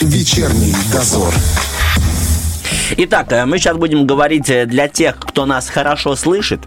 Вечерний 0.00 0.74
дозор. 0.92 1.32
Итак, 2.96 3.32
э, 3.32 3.46
мы 3.46 3.58
сейчас 3.58 3.76
будем 3.76 4.06
говорить 4.06 4.50
э, 4.50 4.66
для 4.66 4.88
тех, 4.88 5.16
кто 5.18 5.46
нас 5.46 5.68
хорошо 5.68 6.16
слышит, 6.16 6.60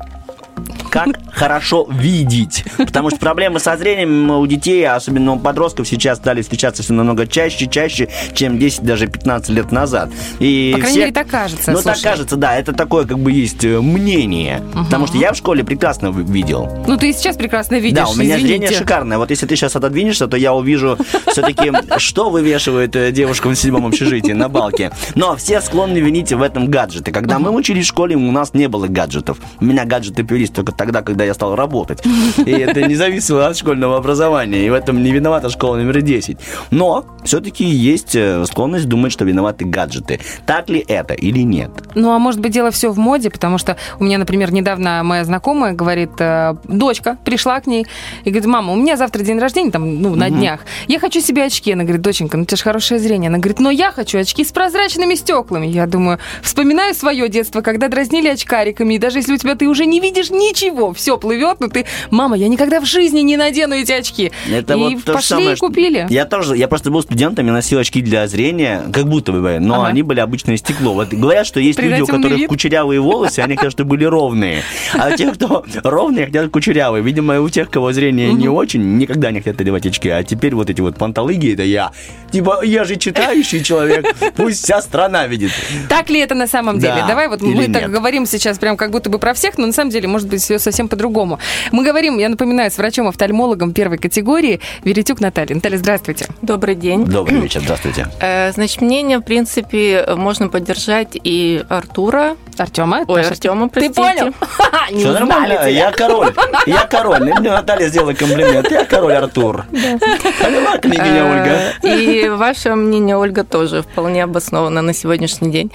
как 0.90 1.10
хорошо 1.32 1.88
видеть. 1.90 2.64
Потому 2.78 3.10
что 3.10 3.20
проблемы 3.20 3.60
со 3.60 3.78
зрением 3.78 4.32
у 4.32 4.46
детей, 4.48 4.88
особенно 4.88 5.34
у 5.34 5.40
подростков, 5.40 5.88
сейчас 5.88 6.18
стали 6.18 6.42
встречаться 6.42 6.84
все 6.84 6.94
намного 6.94 7.28
чаще, 7.28 7.68
чаще, 7.68 8.10
чем 8.34 8.58
10, 8.58 8.82
даже 8.84 9.08
15 9.08 9.50
лет 9.50 9.72
назад. 9.72 10.10
И 10.40 10.72
По 10.74 10.80
крайней 10.80 10.94
все... 10.94 11.00
мере, 11.02 11.14
так 11.14 11.28
кажется. 11.28 11.72
Ну, 11.72 11.80
слушай. 11.80 12.02
так 12.02 12.12
кажется, 12.12 12.36
да. 12.36 12.56
Это 12.56 12.74
такое, 12.74 13.06
как 13.06 13.20
бы, 13.20 13.32
есть 13.32 13.64
э, 13.64 13.80
мнение. 13.80 14.62
Угу. 14.74 14.86
Потому 14.86 15.08
что 15.08 15.18
я 15.18 15.34
в 15.34 15.38
школе 15.38 15.64
прекрасно 15.64 16.08
видел. 16.08 16.70
Ну, 16.88 16.98
ты 16.98 17.10
и 17.10 17.14
сейчас 17.14 17.36
прекрасно 17.36 17.76
видишь, 17.76 17.98
Да, 17.98 18.08
у 18.08 18.16
меня 18.16 18.38
извините. 18.38 18.48
зрение 18.48 18.72
шикарное. 18.72 19.18
Вот 19.18 19.30
если 19.30 19.46
ты 19.46 19.56
сейчас 19.56 19.76
отодвинешься, 19.76 20.28
то 20.28 20.38
я 20.38 20.54
увижу 20.54 20.98
все-таки, 21.28 21.72
что 21.98 22.30
вывешивает 22.30 22.96
э, 22.96 23.12
девушка 23.12 23.48
в 23.50 23.56
седьмом 23.56 23.86
общежитии 23.86 24.32
на 24.32 24.50
балке. 24.50 24.92
Но 25.16 25.36
все 25.36 25.62
склонны 25.62 25.98
винить 25.98 26.32
в 26.32 26.42
этом 26.42 26.68
гаджеты. 26.68 27.12
Когда 27.12 27.40
мы 27.40 27.52
учились 27.52 27.86
в 27.86 27.90
школе, 27.90 28.16
у 28.16 28.32
нас 28.32 28.54
не 28.54 28.68
было 28.68 28.88
гаджетов. 28.88 29.38
У 29.60 29.66
меня 29.66 29.86
гаджеты 29.86 30.24
появились 30.24 30.52
только 30.52 30.72
тогда, 30.78 31.02
когда 31.02 31.26
я 31.26 31.34
стал 31.34 31.56
работать. 31.56 32.04
И 32.46 32.52
это 32.52 32.84
не 32.84 32.96
зависело 32.96 33.48
от 33.48 33.58
школьного 33.58 33.98
образования. 33.98 34.66
И 34.66 34.70
в 34.70 34.74
этом 34.74 35.04
не 35.04 35.12
виновата 35.12 35.50
школа 35.50 35.76
номер 35.78 36.02
10. 36.02 36.38
Но 36.72 37.06
все-таки 37.24 37.66
есть 37.66 38.16
э, 38.16 38.46
склонность 38.46 38.88
думать, 38.88 39.12
что 39.12 39.26
виноваты 39.26 39.66
гаджеты. 39.66 40.20
Так 40.46 40.70
ли 40.70 40.84
это 40.88 41.14
или 41.14 41.42
нет? 41.42 41.72
Ну, 41.96 42.12
а 42.12 42.20
может 42.20 42.40
быть, 42.40 42.52
дело 42.52 42.72
все 42.72 42.92
в 42.92 42.98
моде, 42.98 43.30
потому 43.30 43.58
что 43.58 43.78
у 44.00 44.04
меня, 44.04 44.18
например, 44.18 44.54
недавно 44.54 45.02
моя 45.04 45.26
знакомая 45.26 45.74
говорит, 45.74 46.12
э, 46.20 46.56
дочка 46.66 47.18
пришла 47.26 47.60
к 47.60 47.68
ней 47.68 47.86
и 48.24 48.30
говорит, 48.30 48.46
мама, 48.46 48.74
у 48.74 48.76
меня 48.76 48.98
завтра 48.98 49.24
день 49.24 49.40
рождения, 49.40 49.72
там, 49.72 50.02
ну, 50.02 50.16
на 50.16 50.28
угу. 50.28 50.36
днях. 50.36 50.62
Я 50.88 51.00
хочу 51.00 51.20
себе 51.22 51.46
очки. 51.46 51.72
Она 51.74 51.84
говорит, 51.84 52.02
доченька, 52.02 52.38
ну, 52.38 52.44
у 52.44 52.46
тебя 52.46 52.58
же 52.58 52.64
хорошее 52.64 53.00
зрение. 53.00 53.30
Она 53.30 53.40
говорит, 53.40 53.60
но 53.60 53.72
я 53.72 53.92
хочу 53.92 54.20
очки 54.20 54.46
с 54.46 54.52
прозрачными 54.52 55.16
стеклами. 55.16 55.68
Я 55.68 55.88
думаю, 55.88 56.20
вспоминаю 56.42 56.94
свое 56.94 57.28
детство, 57.30 57.62
когда 57.62 57.88
дразнили 57.88 58.28
очкариками, 58.28 58.94
и 58.94 58.98
даже 58.98 59.20
если 59.20 59.34
у 59.34 59.38
тебя 59.38 59.56
ты 59.56 59.68
уже 59.68 59.86
не 59.86 60.00
видишь 60.00 60.30
ничего, 60.30 60.67
все 60.96 61.18
плывет, 61.18 61.60
но 61.60 61.68
ты, 61.68 61.86
мама, 62.10 62.38
я 62.38 62.48
никогда 62.48 62.80
в 62.80 62.86
жизни 62.86 63.22
не 63.22 63.38
надену 63.38 63.76
эти 63.76 63.92
очки. 63.92 64.32
Это 64.52 64.74
и 64.74 64.96
вот 64.96 65.04
пошли 65.04 65.22
самое, 65.22 65.54
и 65.54 65.56
купили. 65.56 66.08
Я 66.10 66.26
тоже, 66.26 66.58
я 66.58 66.68
просто 66.68 66.92
был 66.92 67.02
студентом 67.02 67.48
и 67.48 67.52
носил 67.52 67.80
очки 67.80 68.02
для 68.02 68.28
зрения, 68.28 68.84
как 68.94 69.08
будто 69.08 69.32
бы, 69.32 69.60
но 69.60 69.76
ага. 69.76 69.88
они 69.88 70.04
были 70.04 70.20
обычное 70.20 70.58
стекло. 70.58 70.94
Вот 70.94 71.10
говорят, 71.10 71.46
что 71.48 71.60
есть 71.60 71.80
люди, 71.80 72.02
у 72.02 72.06
которых 72.06 72.38
вид. 72.38 72.50
кучерявые 72.50 73.00
волосы, 73.00 73.40
они 73.40 73.56
кажется, 73.56 73.84
были 73.84 74.06
ровные. 74.06 74.64
А 74.94 75.12
те, 75.12 75.32
кто 75.32 75.66
ровные, 75.84 76.26
хотят 76.26 76.50
кучерявые. 76.50 77.04
Видимо, 77.04 77.40
у 77.42 77.50
тех, 77.50 77.70
кого 77.70 77.92
зрение 77.92 78.34
не 78.34 78.50
очень, 78.50 78.98
никогда 78.98 79.32
не 79.32 79.40
хотят 79.40 79.62
одевать 79.62 79.86
очки. 79.86 80.10
А 80.10 80.24
теперь 80.24 80.56
вот 80.56 80.70
эти 80.70 80.82
вот 80.82 80.98
панталыги, 80.98 81.54
это 81.54 81.64
я. 81.64 81.92
Типа, 82.32 82.62
я 82.64 82.84
же 82.84 82.96
читающий 82.98 83.64
человек, 83.64 84.06
пусть 84.36 84.64
вся 84.64 84.82
страна 84.82 85.28
видит. 85.28 85.52
Так 85.90 86.10
ли 86.10 86.20
это 86.20 86.36
на 86.36 86.48
самом 86.48 86.80
деле? 86.80 87.04
Давай 87.08 87.28
вот 87.28 87.42
мы 87.42 87.68
так 87.68 87.90
говорим 87.90 88.26
сейчас 88.26 88.58
прям 88.60 88.78
как 88.78 88.92
будто 88.92 89.10
бы 89.10 89.20
про 89.20 89.34
всех, 89.34 89.58
но 89.58 89.68
на 89.68 89.74
самом 89.74 89.92
деле 89.92 90.08
может 90.08 90.28
быть 90.28 90.42
все 90.58 90.72
совсем 90.72 90.88
по-другому. 90.88 91.40
Мы 91.72 91.84
говорим, 91.84 92.18
я 92.18 92.30
напоминаю, 92.30 92.70
с 92.70 92.78
врачом-офтальмологом 92.78 93.74
первой 93.74 93.98
категории 93.98 94.60
Веретюк 94.84 95.20
Наталья. 95.22 95.56
Наталья, 95.56 95.78
здравствуйте. 95.78 96.28
Добрый 96.42 96.76
день. 96.76 97.06
Добрый 97.06 97.40
вечер, 97.40 97.62
здравствуйте. 97.62 98.08
Э, 98.22 98.52
значит, 98.52 98.82
мнение, 98.82 99.20
в 99.20 99.22
принципе, 99.22 100.06
можно 100.16 100.50
поддержать 100.50 101.18
и 101.24 101.64
Артура. 101.70 102.36
Артема? 102.58 103.06
Ой, 103.08 103.22
Артема, 103.22 103.70
простите. 103.70 103.94
Ты 103.94 104.18
понял? 104.18 104.34
Все 104.88 105.12
нормально, 105.12 105.70
я 105.70 105.92
король. 105.92 106.34
Я 106.66 106.86
король. 106.86 107.20
Мне 107.20 107.52
Наталья 107.52 107.88
сделала 107.88 108.14
комплимент. 108.14 108.72
Я 108.72 108.86
король 108.86 109.14
Артур. 109.14 109.66
Поняла, 109.70 110.78
княгиня 110.78 111.24
э, 111.24 111.32
Ольга? 111.32 111.96
И 111.96 112.30
ваше 112.30 112.76
мнение, 112.76 113.18
Ольга, 113.18 113.44
тоже 113.44 113.82
вполне 113.84 114.24
обосновано 114.24 114.82
на 114.82 114.94
сегодняшний 114.94 115.52
день. 115.52 115.72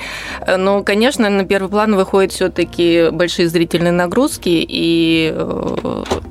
Э, 0.47 0.57
ну, 0.57 0.83
конечно, 0.83 1.29
на 1.29 1.45
первый 1.45 1.69
план 1.69 1.95
выходят 1.95 2.33
все-таки 2.33 3.11
большие 3.11 3.49
зрительные 3.49 3.93
нагрузки 3.93 4.49
и 4.73 5.35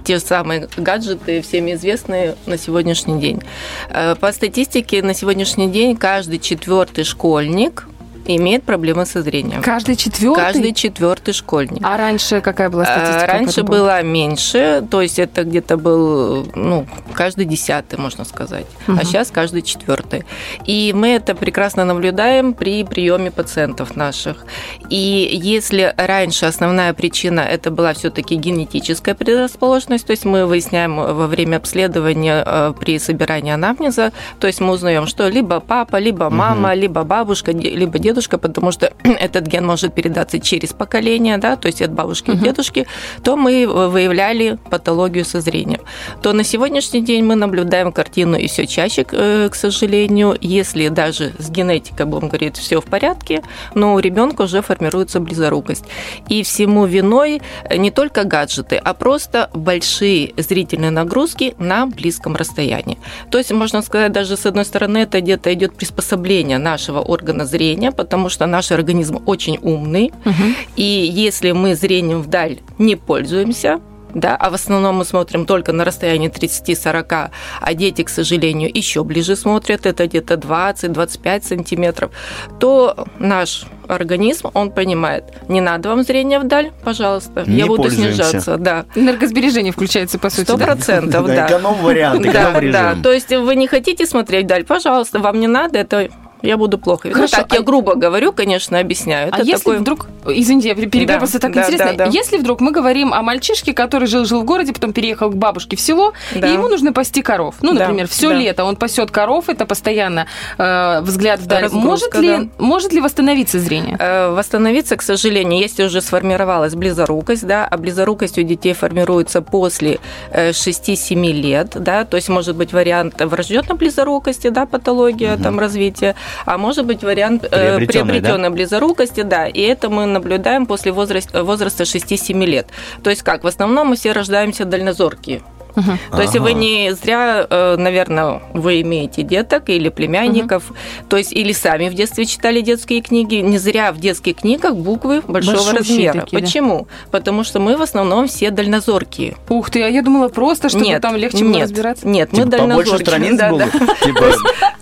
те 0.04 0.20
самые 0.20 0.68
гаджеты, 0.76 1.42
всеми 1.42 1.74
известные 1.74 2.36
на 2.48 2.58
сегодняшний 2.58 3.20
день. 3.20 3.42
Э, 3.90 4.16
по 4.16 4.32
статистике, 4.32 5.04
на 5.04 5.14
сегодняшний 5.14 5.70
день 5.70 5.96
каждый 5.96 6.40
четвертый 6.40 7.04
школьник 7.04 7.88
имеет 8.26 8.64
проблемы 8.64 9.06
со 9.06 9.22
зрением. 9.22 9.62
Каждый 9.62 9.96
четвертый? 9.96 10.44
Каждый 10.44 10.74
четвертый 10.74 11.34
школьник. 11.34 11.82
А 11.84 11.98
раньше 11.98 12.42
какая 12.42 12.70
была 12.70 12.86
статистика? 12.86 13.28
Раньше 13.28 13.64
была 13.64 14.02
меньше, 14.02 14.86
то 14.90 15.02
есть 15.02 15.20
это 15.20 15.44
где-то 15.44 15.78
был 15.78 16.48
ну, 16.56 16.86
каждый 17.14 17.46
десятый, 17.46 18.00
можно 18.00 18.26
сказать. 18.26 18.66
Угу. 18.88 18.98
А 19.00 19.04
сейчас 19.04 19.32
каждый 19.32 19.62
четвертый. 19.62 20.24
И 20.66 20.94
мы 20.96 21.10
это 21.10 21.36
прекрасно 21.36 21.86
наблюдаем 21.86 22.54
при 22.54 22.84
приеме 22.84 23.32
пациентов 23.32 23.96
наших. 23.96 24.46
И 24.90 25.30
если 25.32 25.94
раньше 25.98 26.46
основная 26.46 26.94
причина 26.94 27.42
это 27.42 27.72
была 27.72 27.94
все-таки 27.94 28.36
генетическая 28.36 29.16
предрасположенность, 29.16 30.06
то 30.06 30.12
есть 30.12 30.26
мы 30.26 30.46
выясняем 30.46 30.96
во 30.96 31.28
время 31.28 31.58
обследования 31.58 32.44
э, 32.46 32.74
при 32.80 33.00
собирании 33.00 33.54
анамнеза, 33.54 34.12
то 34.40 34.48
есть 34.48 34.62
мы 34.62 34.74
узнаем, 34.74 35.08
что 35.08 35.28
либо 35.28 35.60
папа, 35.60 35.98
либо 35.98 36.30
мама, 36.30 36.70
угу. 36.70 36.78
либо 36.80 37.04
бабушка, 37.04 37.52
либо 37.52 38.00
дедушка 38.00 38.21
дедушка, 38.22 38.38
потому 38.38 38.72
что 38.72 38.92
этот 39.04 39.48
ген 39.48 39.66
может 39.66 39.94
передаться 39.94 40.40
через 40.40 40.74
поколение, 40.74 41.38
да, 41.38 41.56
то 41.56 41.68
есть 41.68 41.82
от 41.82 41.92
бабушки 41.92 42.32
угу. 42.32 42.40
к 42.40 42.44
дедушке, 42.44 42.86
то 43.24 43.36
мы 43.36 43.68
выявляли 43.68 44.58
патологию 44.70 45.26
со 45.26 45.42
зрением. 45.42 45.82
То 46.22 46.34
на 46.34 46.44
сегодняшний 46.44 47.02
день 47.02 47.24
мы 47.24 47.36
наблюдаем 47.36 47.92
картину 47.92 48.38
и 48.38 48.48
все 48.48 48.68
чаще, 48.68 49.06
э, 49.12 49.50
к 49.52 49.56
сожалению, 49.56 50.38
если 50.42 50.90
даже 50.90 51.34
с 51.40 51.50
генетикой, 51.50 52.06
будем 52.06 52.28
говорить, 52.28 52.58
все 52.58 52.80
в 52.80 52.86
порядке, 52.86 53.42
но 53.76 53.96
у 53.96 54.00
ребенка 54.00 54.44
уже 54.44 54.62
формируется 54.62 55.20
близорукость. 55.20 55.86
И 56.30 56.44
всему 56.44 56.86
виной 56.86 57.42
не 57.76 57.92
только 57.92 58.24
гаджеты, 58.24 58.76
а 58.76 58.94
просто 58.94 59.50
большие 59.54 60.34
зрительные 60.38 60.92
нагрузки 60.92 61.54
на 61.60 61.86
близком 61.86 62.36
расстоянии. 62.36 62.98
То 63.32 63.38
есть, 63.38 63.52
можно 63.52 63.82
сказать, 63.82 64.12
даже 64.12 64.38
с 64.38 64.46
одной 64.46 64.66
стороны, 64.66 65.00
это 65.00 65.22
где-то 65.22 65.54
идет 65.54 65.76
приспособление 65.76 66.58
нашего 66.58 67.00
органа 67.00 67.46
зрения, 67.46 67.92
потому 68.04 68.30
что 68.30 68.46
наш 68.46 68.72
организм 68.72 69.22
очень 69.26 69.58
умный, 69.62 70.12
угу. 70.26 70.44
и 70.76 70.84
если 71.28 71.52
мы 71.52 71.76
зрением 71.76 72.22
вдаль 72.22 72.60
не 72.78 72.96
пользуемся, 72.96 73.80
да, 74.14 74.36
а 74.36 74.50
в 74.50 74.54
основном 74.54 74.96
мы 74.98 75.06
смотрим 75.06 75.46
только 75.46 75.74
на 75.74 75.86
расстоянии 75.86 76.30
30-40, 76.30 77.32
а 77.62 77.74
дети, 77.74 78.04
к 78.04 78.10
сожалению, 78.10 78.70
еще 78.74 79.04
ближе 79.04 79.36
смотрят, 79.36 79.86
это 79.86 80.08
где-то 80.08 80.36
20-25 80.36 81.44
сантиметров, 81.44 82.12
то 82.60 83.08
наш 83.20 83.66
организм, 83.88 84.50
он 84.54 84.72
понимает, 84.72 85.26
не 85.50 85.62
надо 85.62 85.90
вам 85.90 86.04
зрение 86.04 86.40
вдаль, 86.40 86.72
пожалуйста, 86.84 87.44
не 87.46 87.60
я 87.60 87.66
буду 87.66 87.90
снижаться. 87.90 88.58
Да. 88.58 88.86
Энергосбережение 88.96 89.74
включается, 89.74 90.18
по 90.20 90.30
сути. 90.30 90.44
Сто 90.44 90.58
процентов, 90.58 91.28
да. 91.28 91.48
Эконом-вариант, 91.48 92.26
эконом-режим. 92.26 92.72
Да, 92.72 92.96
то 93.02 93.12
есть 93.12 93.30
вы 93.30 93.56
не 93.56 93.68
хотите 93.68 94.06
смотреть 94.06 94.46
вдаль, 94.46 94.64
пожалуйста, 94.64 95.20
вам 95.20 95.40
не 95.40 95.48
надо, 95.48 95.80
это 95.80 96.10
я 96.42 96.58
буду 96.58 96.78
плохо. 96.78 97.08
Ну, 97.08 97.14
Хорошо. 97.14 97.38
Ну, 97.38 97.44
так, 97.44 97.54
я 97.54 97.60
а 97.60 97.64
грубо 97.64 97.96
говорю, 97.96 98.34
конечно, 98.34 98.80
объясняю. 98.80 99.28
А 99.28 99.28
Это 99.30 99.38
а 99.38 99.46
если 99.46 99.64
такой... 99.64 99.78
вдруг... 99.78 100.08
Извините, 100.28 100.70
я 100.70 100.76
перебиваю, 100.76 101.08
да, 101.08 101.18
просто 101.18 101.40
так 101.40 101.54
да, 101.54 101.62
интересно. 101.62 101.94
Да, 101.94 102.06
да. 102.06 102.12
Если 102.12 102.38
вдруг 102.38 102.62
мы 102.62 102.72
говорим 102.72 103.14
о 103.14 103.22
мальчишке, 103.22 103.74
который 103.74 104.08
жил-жил 104.08 104.42
в 104.42 104.46
городе, 104.46 104.74
потом 104.74 104.94
переехал 104.94 105.30
к 105.30 105.36
бабушке 105.36 105.76
в 105.76 105.82
село, 105.82 106.14
да. 106.36 106.48
и 106.48 106.54
ему 106.54 106.68
нужно 106.68 106.94
пасти 106.94 107.22
коров. 107.22 107.56
Ну, 107.62 107.74
например, 107.74 108.08
да, 108.08 108.12
все 108.12 108.30
да. 108.30 108.36
лето 108.36 108.64
он 108.64 108.76
пасет 108.76 109.12
коров, 109.12 109.50
это 109.50 109.66
постоянно 109.66 110.28
э, 110.58 111.02
взгляд 111.02 111.40
вдаль. 111.40 111.64
Разгрузка, 111.64 111.88
может, 111.88 112.16
ли, 112.16 112.28
да. 112.28 112.48
может 112.58 112.94
ли 112.94 113.02
восстановиться 113.02 113.60
зрение? 113.60 113.98
Э, 114.00 114.34
восстановиться, 114.34 114.98
к 114.98 115.02
сожалению, 115.02 115.60
если 115.60 115.84
уже 115.84 116.02
сформировалась 116.02 116.76
близорукость, 116.76 117.46
да, 117.46 117.68
а 117.68 117.78
близорукость 117.78 118.38
у 118.38 118.44
детей 118.44 118.74
формируется 118.74 119.42
после 119.42 120.00
э, 120.32 120.52
6-7 120.52 121.32
лет, 121.32 121.72
да, 121.76 122.06
то 122.06 122.18
есть 122.18 122.30
может 122.30 122.56
быть 122.56 122.74
вариант 122.74 123.20
врожденной 123.20 123.76
близорукости, 123.76 124.50
да, 124.50 124.66
патология, 124.66 125.36
угу. 125.36 125.44
там, 125.44 125.60
развития, 125.60 126.16
а 126.46 126.58
может 126.58 126.86
быть 126.86 127.04
вариант 127.04 127.44
э, 127.44 127.50
приобретенной, 127.50 128.20
да? 128.20 128.50
близорукости, 128.50 129.22
да, 129.22 129.48
и 129.48 129.62
это 129.62 129.90
мы 129.90 130.06
наблюдаем 130.06 130.66
после 130.66 130.92
возраста, 130.92 131.44
возраста 131.44 131.84
6-7 131.84 132.46
лет. 132.46 132.68
То 133.04 133.10
есть 133.10 133.24
как, 133.24 133.44
в 133.44 133.48
основном 133.48 133.90
мы 133.90 133.96
все 133.96 134.12
рождаемся 134.12 134.66
дальнозоркие. 134.66 135.42
Угу. 135.76 135.86
То 135.86 135.98
ага. 136.12 136.22
есть 136.22 136.38
вы 136.38 136.54
не 136.54 136.94
зря, 136.94 137.46
э, 137.50 137.76
наверное, 137.78 138.42
вы 138.54 138.82
имеете 138.82 139.24
деток 139.24 139.70
или 139.70 139.90
племянников, 139.90 140.70
угу. 140.70 140.78
то 141.10 141.18
есть 141.18 141.34
или 141.34 141.54
сами 141.54 141.90
в 141.90 141.94
детстве 141.94 142.26
читали 142.26 142.62
детские 142.62 143.02
книги, 143.02 143.36
не 143.36 143.58
зря 143.58 143.92
в 143.92 144.00
детских 144.00 144.38
книгах 144.38 144.76
буквы 144.76 145.22
большого 145.22 145.58
Большущие 145.58 145.78
размера. 146.12 146.22
Такие, 146.22 146.42
Почему? 146.42 146.88
Да. 146.90 147.12
Потому 147.12 147.44
что 147.44 147.60
мы 147.60 147.78
в 147.78 147.82
основном 147.82 148.28
все 148.28 148.52
дальнозоркие. 148.52 149.36
Ух 149.50 149.70
ты, 149.70 149.84
а 149.84 149.88
я 149.88 150.02
думала 150.02 150.30
просто, 150.30 150.70
что 150.70 150.80
нет, 150.80 151.02
там 151.02 151.16
легче 151.16 151.42
нет, 151.42 151.64
разбираться. 151.64 152.08
Нет, 152.08 152.32
мы 152.32 152.40
типа 152.40 152.50
дальнозоркие. 152.50 152.86
Побольше 152.86 153.06
страниц 153.06 153.38
да, 153.38 153.50
было? 153.50 153.68
Типа 154.04 154.26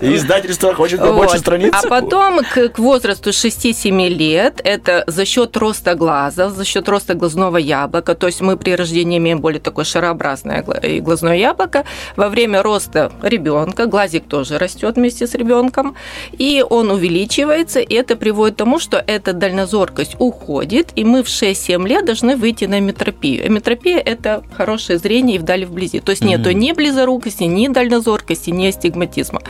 издательство 0.02 0.74
хочет 0.74 1.00
побольше 1.00 1.38
страниц? 1.38 1.74
А 1.74 1.88
потом 1.88 2.40
к, 2.40 2.70
к 2.70 2.80
возрасту 2.80 3.30
6-7 3.30 4.08
лет 4.10 4.62
это 4.64 5.04
за 5.08 5.26
счет 5.26 5.56
роста 5.58 5.96
глаза, 5.96 6.50
за 6.50 6.66
счет 6.66 6.88
роста 6.90 7.14
глазного 7.14 7.58
яблока, 7.58 8.16
то 8.16 8.28
есть 8.28 8.42
мы 8.42 8.58
при 8.58 8.76
рождении 8.76 9.18
имеем 9.18 9.40
более 9.40 9.60
такое 9.60 9.86
шарообразное 9.86 10.64
и 10.84 11.00
глазное 11.00 11.38
яблоко. 11.38 11.86
Во 12.16 12.30
время 12.30 12.62
роста 12.64 13.12
ребенка 13.22 13.86
глазик 13.86 14.28
тоже 14.28 14.58
растет 14.58 14.96
вместе 14.96 15.28
с 15.28 15.36
ребенком, 15.36 15.96
и 16.32 16.64
он 16.68 16.92
увеличивается, 16.92 17.80
и 17.80 17.94
это 17.94 18.16
приводит 18.16 18.56
к 18.56 18.58
тому, 18.58 18.80
что 18.80 19.04
эта 19.06 19.34
дальнозоркость 19.34 20.16
уходит, 20.20 20.90
и 20.96 21.04
мы 21.04 21.24
в 21.24 21.28
6-7 21.28 21.88
лет 21.88 22.06
должны 22.06 22.36
выйти 22.36 22.66
на 22.66 22.80
эметропию. 22.80 23.48
Эметропия– 23.48 24.00
это 24.06 24.44
хорошее 24.56 25.00
зрение 25.00 25.36
и 25.38 25.40
вдали 25.40 25.66
вблизи. 25.66 26.00
То 26.00 26.12
есть 26.12 26.24
нету 26.24 26.52
ни 26.52 26.72
близорукости, 26.72 27.44
ни 27.44 27.68
дальнозоркости, 27.68 28.50
ни 28.50 28.68
астигматизма. 28.68 29.42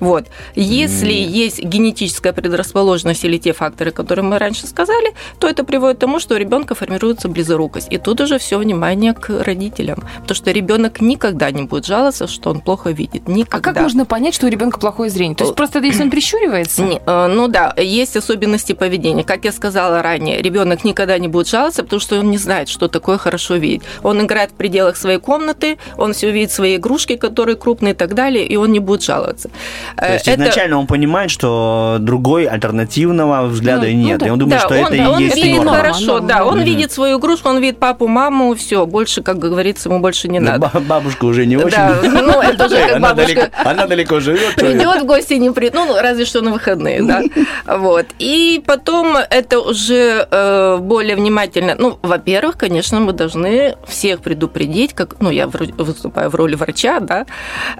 Вот. 0.00 0.26
Если 0.54 1.12
есть 1.12 1.62
генетическая 1.62 2.32
предрасположенность 2.32 3.24
или 3.24 3.38
те 3.38 3.52
факторы, 3.52 3.90
которые 3.90 4.24
мы 4.24 4.38
раньше 4.38 4.66
сказали, 4.66 5.14
то 5.38 5.48
это 5.48 5.64
приводит 5.64 5.96
к 5.96 6.00
тому, 6.00 6.20
что 6.20 6.34
у 6.34 6.38
ребенка 6.38 6.74
формируется 6.74 7.28
близорукость. 7.28 7.88
И 7.90 7.98
тут 7.98 8.20
уже 8.20 8.38
все 8.38 8.58
внимание 8.58 9.14
к 9.14 9.42
родителям. 9.42 10.02
Потому 10.20 10.34
что 10.36 10.50
ребенок 10.50 10.75
никогда 10.76 11.50
не 11.50 11.64
будет 11.64 11.86
жаловаться, 11.86 12.26
что 12.26 12.50
он 12.50 12.60
плохо 12.60 12.90
видит. 12.90 13.28
Никогда. 13.28 13.70
А 13.70 13.74
как 13.74 13.82
можно 13.82 14.04
понять, 14.04 14.34
что 14.34 14.46
у 14.46 14.48
ребенка 14.48 14.78
плохое 14.78 15.10
зрение? 15.10 15.36
То 15.36 15.44
есть 15.44 15.56
просто 15.56 15.80
если 15.80 16.02
он 16.02 16.10
прищуривается? 16.16 16.82
Не, 16.82 17.00
э, 17.04 17.26
ну 17.28 17.48
да, 17.48 17.74
есть 17.76 18.16
особенности 18.16 18.72
поведения. 18.72 19.24
Как 19.24 19.44
я 19.44 19.52
сказала 19.52 20.02
ранее, 20.02 20.40
ребенок 20.42 20.84
никогда 20.84 21.18
не 21.18 21.28
будет 21.28 21.48
жаловаться, 21.48 21.82
потому 21.82 22.00
что 22.00 22.18
он 22.18 22.30
не 22.30 22.38
знает, 22.38 22.68
что 22.68 22.88
такое 22.88 23.18
хорошо 23.18 23.56
видеть. 23.56 23.82
Он 24.02 24.20
играет 24.22 24.50
в 24.50 24.54
пределах 24.54 24.96
своей 24.96 25.18
комнаты, 25.18 25.78
он 25.96 26.12
все 26.12 26.30
видит 26.30 26.52
свои 26.52 26.76
игрушки, 26.76 27.16
которые 27.16 27.56
крупные 27.56 27.92
и 27.92 27.96
так 27.96 28.14
далее, 28.14 28.46
и 28.46 28.56
он 28.56 28.72
не 28.72 28.80
будет 28.80 29.02
жаловаться. 29.02 29.50
То 29.96 30.12
есть 30.12 30.28
Это... 30.28 30.42
изначально 30.42 30.78
он 30.78 30.86
понимает, 30.86 31.30
что 31.30 31.98
другой 32.00 32.44
альтернативного 32.44 33.46
взгляда 33.46 33.86
ну, 33.86 33.92
нет. 33.92 34.18
Ну, 34.20 34.24
да. 34.24 34.26
И 34.26 34.30
он 34.30 34.38
думает, 34.38 34.62
да, 34.62 34.66
что 34.66 34.74
он, 34.74 34.86
это 34.86 34.96
да, 34.96 35.04
и 35.04 35.06
он 35.06 35.18
есть 35.20 35.36
видит 35.36 35.56
норма. 35.56 35.76
хорошо, 35.76 36.20
да. 36.20 36.44
Он 36.44 36.58
mm-hmm. 36.58 36.64
видит 36.64 36.92
свою 36.92 37.18
игрушку, 37.18 37.48
он 37.48 37.58
видит 37.58 37.78
папу, 37.78 38.06
маму, 38.06 38.54
все, 38.54 38.86
больше, 38.86 39.22
как 39.22 39.38
говорится, 39.38 39.88
ему 39.88 40.00
больше 40.00 40.28
не 40.28 40.40
надо. 40.40 40.65
Бабушка 40.74 41.24
уже 41.24 41.46
не 41.46 41.56
очень. 41.56 41.70
Да, 41.70 42.00
ну 42.02 42.40
это 42.40 42.66
уже 42.66 42.76
как 42.76 42.96
она 42.96 43.08
бабушка. 43.08 43.34
Далеко, 43.34 43.50
она 43.64 43.86
далеко 43.86 44.20
живет. 44.20 44.54
Придет 44.56 45.02
в 45.02 45.06
гости, 45.06 45.34
не 45.34 45.50
придет, 45.50 45.74
ну 45.74 45.94
разве 46.00 46.24
что 46.24 46.40
на 46.42 46.52
выходные, 46.52 47.02
да. 47.02 47.22
Вот. 47.78 48.06
И 48.18 48.62
потом 48.66 49.16
это 49.16 49.60
уже 49.60 50.26
э, 50.30 50.78
более 50.80 51.16
внимательно. 51.16 51.74
Ну, 51.78 51.98
во-первых, 52.02 52.56
конечно, 52.56 53.00
мы 53.00 53.12
должны 53.12 53.76
всех 53.86 54.20
предупредить, 54.20 54.94
как, 54.94 55.20
ну, 55.20 55.30
я 55.30 55.46
выступаю 55.46 56.30
в 56.30 56.34
роли 56.34 56.54
врача, 56.54 57.00
да, 57.00 57.26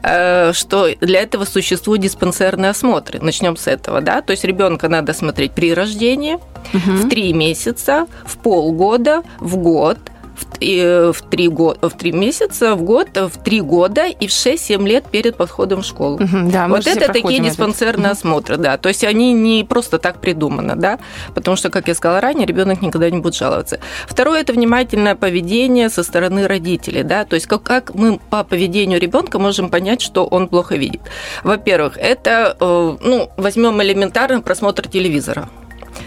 э, 0.02 0.52
что 0.52 0.88
для 1.00 1.22
этого 1.22 1.44
существуют 1.44 2.02
диспансерные 2.02 2.70
осмотры. 2.70 3.20
Начнем 3.20 3.56
с 3.56 3.66
этого, 3.66 4.00
да. 4.00 4.22
То 4.22 4.32
есть 4.32 4.44
ребенка 4.44 4.88
надо 4.88 5.12
смотреть 5.12 5.52
при 5.52 5.74
рождении, 5.74 6.34
угу. 6.34 6.92
в 6.92 7.08
три 7.08 7.32
месяца, 7.32 8.06
в 8.24 8.38
полгода, 8.38 9.22
в 9.38 9.56
год– 9.56 9.98
в, 10.36 11.12
в, 11.12 11.22
три 11.22 11.48
года, 11.48 11.88
в 11.88 11.96
три 11.96 12.12
месяца, 12.12 12.74
в 12.74 12.82
год, 12.82 13.08
в 13.14 13.42
три 13.42 13.60
года 13.60 14.06
и 14.06 14.26
в 14.26 14.30
6-7 14.30 14.86
лет 14.86 15.04
перед 15.10 15.36
подходом 15.36 15.82
в 15.82 15.84
школу. 15.84 16.16
Угу, 16.16 16.50
да, 16.50 16.68
вот 16.68 16.86
это 16.86 17.12
такие 17.12 17.40
диспансерные 17.40 18.06
это. 18.06 18.12
осмотры, 18.12 18.56
да. 18.56 18.76
То 18.76 18.88
есть 18.88 19.04
они 19.04 19.32
не 19.32 19.64
просто 19.64 19.98
так 19.98 20.20
придуманы, 20.20 20.76
да, 20.76 20.98
потому 21.34 21.56
что, 21.56 21.70
как 21.70 21.88
я 21.88 21.94
сказала 21.94 22.20
ранее, 22.20 22.46
ребенок 22.46 22.82
никогда 22.82 23.10
не 23.10 23.18
будет 23.18 23.34
жаловаться. 23.34 23.80
Второе 24.06 24.40
это 24.40 24.52
внимательное 24.52 25.14
поведение 25.14 25.88
со 25.88 26.02
стороны 26.02 26.46
родителей, 26.46 27.02
да, 27.02 27.24
то 27.24 27.34
есть 27.34 27.46
как, 27.46 27.62
как 27.62 27.94
мы 27.94 28.18
по 28.30 28.44
поведению 28.44 29.00
ребенка 29.00 29.38
можем 29.38 29.70
понять, 29.70 30.00
что 30.00 30.26
он 30.26 30.48
плохо 30.48 30.76
видит. 30.76 31.00
Во-первых, 31.42 31.96
это, 31.98 32.56
э, 32.58 32.96
ну, 33.00 33.30
возьмем 33.36 33.82
элементарный 33.82 34.42
просмотр 34.42 34.88
телевизора. 34.88 35.48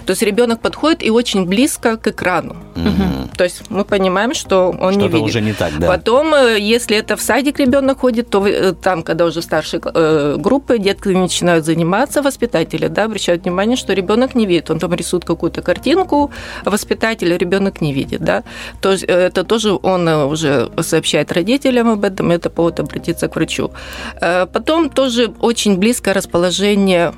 То 0.06 0.12
есть 0.12 0.22
ребенок 0.22 0.62
подходит 0.62 1.04
и 1.04 1.10
очень 1.10 1.46
близко 1.46 1.98
к 1.98 2.08
экрану. 2.08 2.56
Угу. 2.76 3.38
То 3.38 3.44
есть 3.44 3.70
мы 3.70 3.86
понимаем, 3.86 4.34
что 4.34 4.76
он 4.80 4.94
что 4.94 5.02
не 5.02 5.08
видит. 5.08 5.26
уже 5.26 5.42
не 5.42 5.54
так, 5.54 5.78
да. 5.80 5.88
Потом, 5.88 6.34
э, 6.34 6.60
если 6.60 6.98
это 6.98 7.16
в 7.16 7.22
садик 7.22 7.60
ребенок 7.60 8.00
ходит, 8.00 8.30
то 8.30 8.46
э, 8.46 8.74
там, 8.74 9.04
когда 9.04 9.26
уже 9.26 9.42
старшие 9.42 9.82
э, 9.84 10.36
группы, 10.38 10.78
детки 10.78 11.10
начинают 11.10 11.66
заниматься, 11.66 12.22
воспитатели, 12.22 12.88
да, 12.88 13.06
обращают 13.06 13.44
внимание, 13.44 13.78
что 13.78 13.94
ребенок 13.94 14.36
не 14.36 14.46
видит. 14.46 14.70
Он 14.72 14.80
там 14.80 14.94
рисует 14.94 15.26
какую-то 15.26 15.62
картинку, 15.62 16.32
воспитатель, 16.66 17.38
ребенок 17.38 17.82
не 17.82 17.94
видит, 17.94 18.22
да. 18.22 18.44
То 18.82 18.92
есть 18.92 19.04
это 19.04 19.44
тоже 19.44 19.74
он 19.74 20.08
уже 20.08 20.70
сообщает 20.82 21.32
родителям 21.32 21.90
об 21.90 22.04
этом, 22.04 22.32
это 22.32 22.50
повод 22.50 22.80
обратиться 22.80 23.28
к 23.28 23.36
врачу. 23.36 23.72
Потом 24.20 24.90
тоже 24.90 25.34
очень 25.40 25.78
близкое 25.78 26.14
расположение 26.14 27.14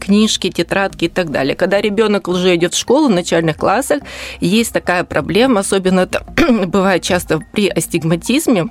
книжки, 0.00 0.50
тетрадки 0.50 1.04
и 1.04 1.08
так 1.08 1.30
далее. 1.30 1.54
Когда 1.54 1.80
ребенок 1.80 2.28
уже 2.28 2.54
идет 2.56 2.74
в 2.74 2.78
школу 2.78 3.08
в 3.08 3.10
начальных 3.10 3.56
классах, 3.56 4.02
есть 4.40 4.72
такая 4.72 5.04
проблема, 5.04 5.60
особенно 5.60 6.00
это 6.00 6.24
бывает 6.66 7.02
часто 7.02 7.38
при 7.52 7.68
астигматизме, 7.68 8.68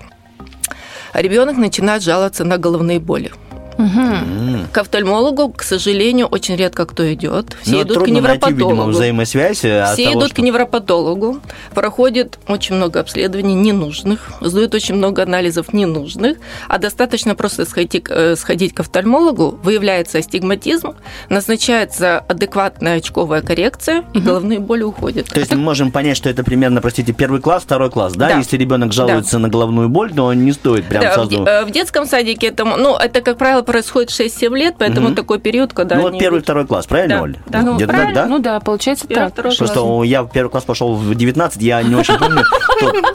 ребенок 1.13 1.57
начинает 1.57 2.03
жаловаться 2.03 2.43
на 2.43 2.57
головные 2.57 2.99
боли. 2.99 3.31
Угу. 3.79 4.67
К 4.73 4.77
офтальмологу, 4.79 5.53
к 5.53 5.63
сожалению, 5.63 6.27
очень 6.27 6.57
редко 6.57 6.85
кто 6.85 7.11
идет. 7.13 7.55
Все 7.61 7.77
Но 7.77 7.81
идут 7.83 8.03
к 8.03 8.07
невропатологу. 8.07 8.49
Найти, 8.49 8.53
видимо, 8.53 8.85
взаимосвязь 8.87 9.57
Все 9.59 9.85
того, 9.85 10.19
идут 10.19 10.27
что... 10.27 10.35
к 10.35 10.39
невропатологу. 10.39 11.39
Проходит 11.73 12.39
очень 12.49 12.75
много 12.75 12.99
обследований 12.99 13.55
ненужных, 13.55 14.31
сдают 14.41 14.75
очень 14.75 14.95
много 14.95 15.23
анализов 15.23 15.71
ненужных, 15.71 16.37
а 16.67 16.77
достаточно 16.77 17.35
просто 17.35 17.65
сходить, 17.65 18.03
э, 18.09 18.35
сходить 18.35 18.73
к 18.73 18.81
офтальмологу, 18.81 19.57
выявляется 19.63 20.17
астигматизм, 20.17 20.95
назначается 21.29 22.19
адекватная 22.19 22.97
очковая 22.97 23.41
коррекция, 23.41 24.03
и 24.13 24.17
угу. 24.17 24.25
головные 24.25 24.59
боли 24.59 24.83
уходят. 24.83 25.27
То 25.27 25.39
есть 25.39 25.53
мы 25.53 25.61
можем 25.61 25.91
понять, 25.91 26.17
что 26.17 26.29
это 26.29 26.43
примерно, 26.43 26.81
простите, 26.81 27.13
первый 27.13 27.39
класс, 27.39 27.63
второй 27.63 27.89
класс, 27.89 28.13
да? 28.13 28.27
да. 28.27 28.37
Если 28.39 28.57
ребенок 28.57 28.91
жалуется 28.91 29.37
да. 29.37 29.39
на 29.39 29.47
головную 29.47 29.87
боль, 29.87 30.11
то 30.11 30.33
не 30.33 30.51
стоит 30.51 30.85
прям 30.85 31.01
да, 31.01 31.13
сразу... 31.13 31.43
В, 31.43 31.47
э, 31.47 31.63
в 31.63 31.71
детском 31.71 32.05
садике 32.05 32.47
это, 32.47 32.65
ну, 32.65 32.97
это, 32.97 33.21
как 33.21 33.37
правило, 33.37 33.63
происходит 33.69 34.09
6-7 34.09 34.57
лет, 34.57 34.75
поэтому 34.79 35.09
угу. 35.09 35.15
такой 35.15 35.39
период, 35.39 35.73
когда 35.73 35.95
Ну, 35.95 36.01
вот 36.03 36.17
первый, 36.17 36.41
второй 36.41 36.65
класс, 36.65 36.87
правильно, 36.87 37.15
да. 37.15 37.21
Оль? 37.21 37.37
Да, 37.45 37.61
ну, 37.61 37.75
Где-то 37.75 37.93
так, 37.93 38.13
да? 38.13 38.25
Ну 38.25 38.39
да, 38.39 38.59
получается 38.59 39.07
первый, 39.07 39.31
так. 39.31 39.35
Просто 39.35 39.65
класс. 39.65 40.07
я 40.07 40.23
в 40.23 40.31
первый 40.31 40.49
класс 40.49 40.63
пошел 40.63 40.95
в 40.95 41.13
19, 41.13 41.61
я 41.61 41.83
не 41.83 41.95
очень 41.95 42.17
помню 42.17 42.43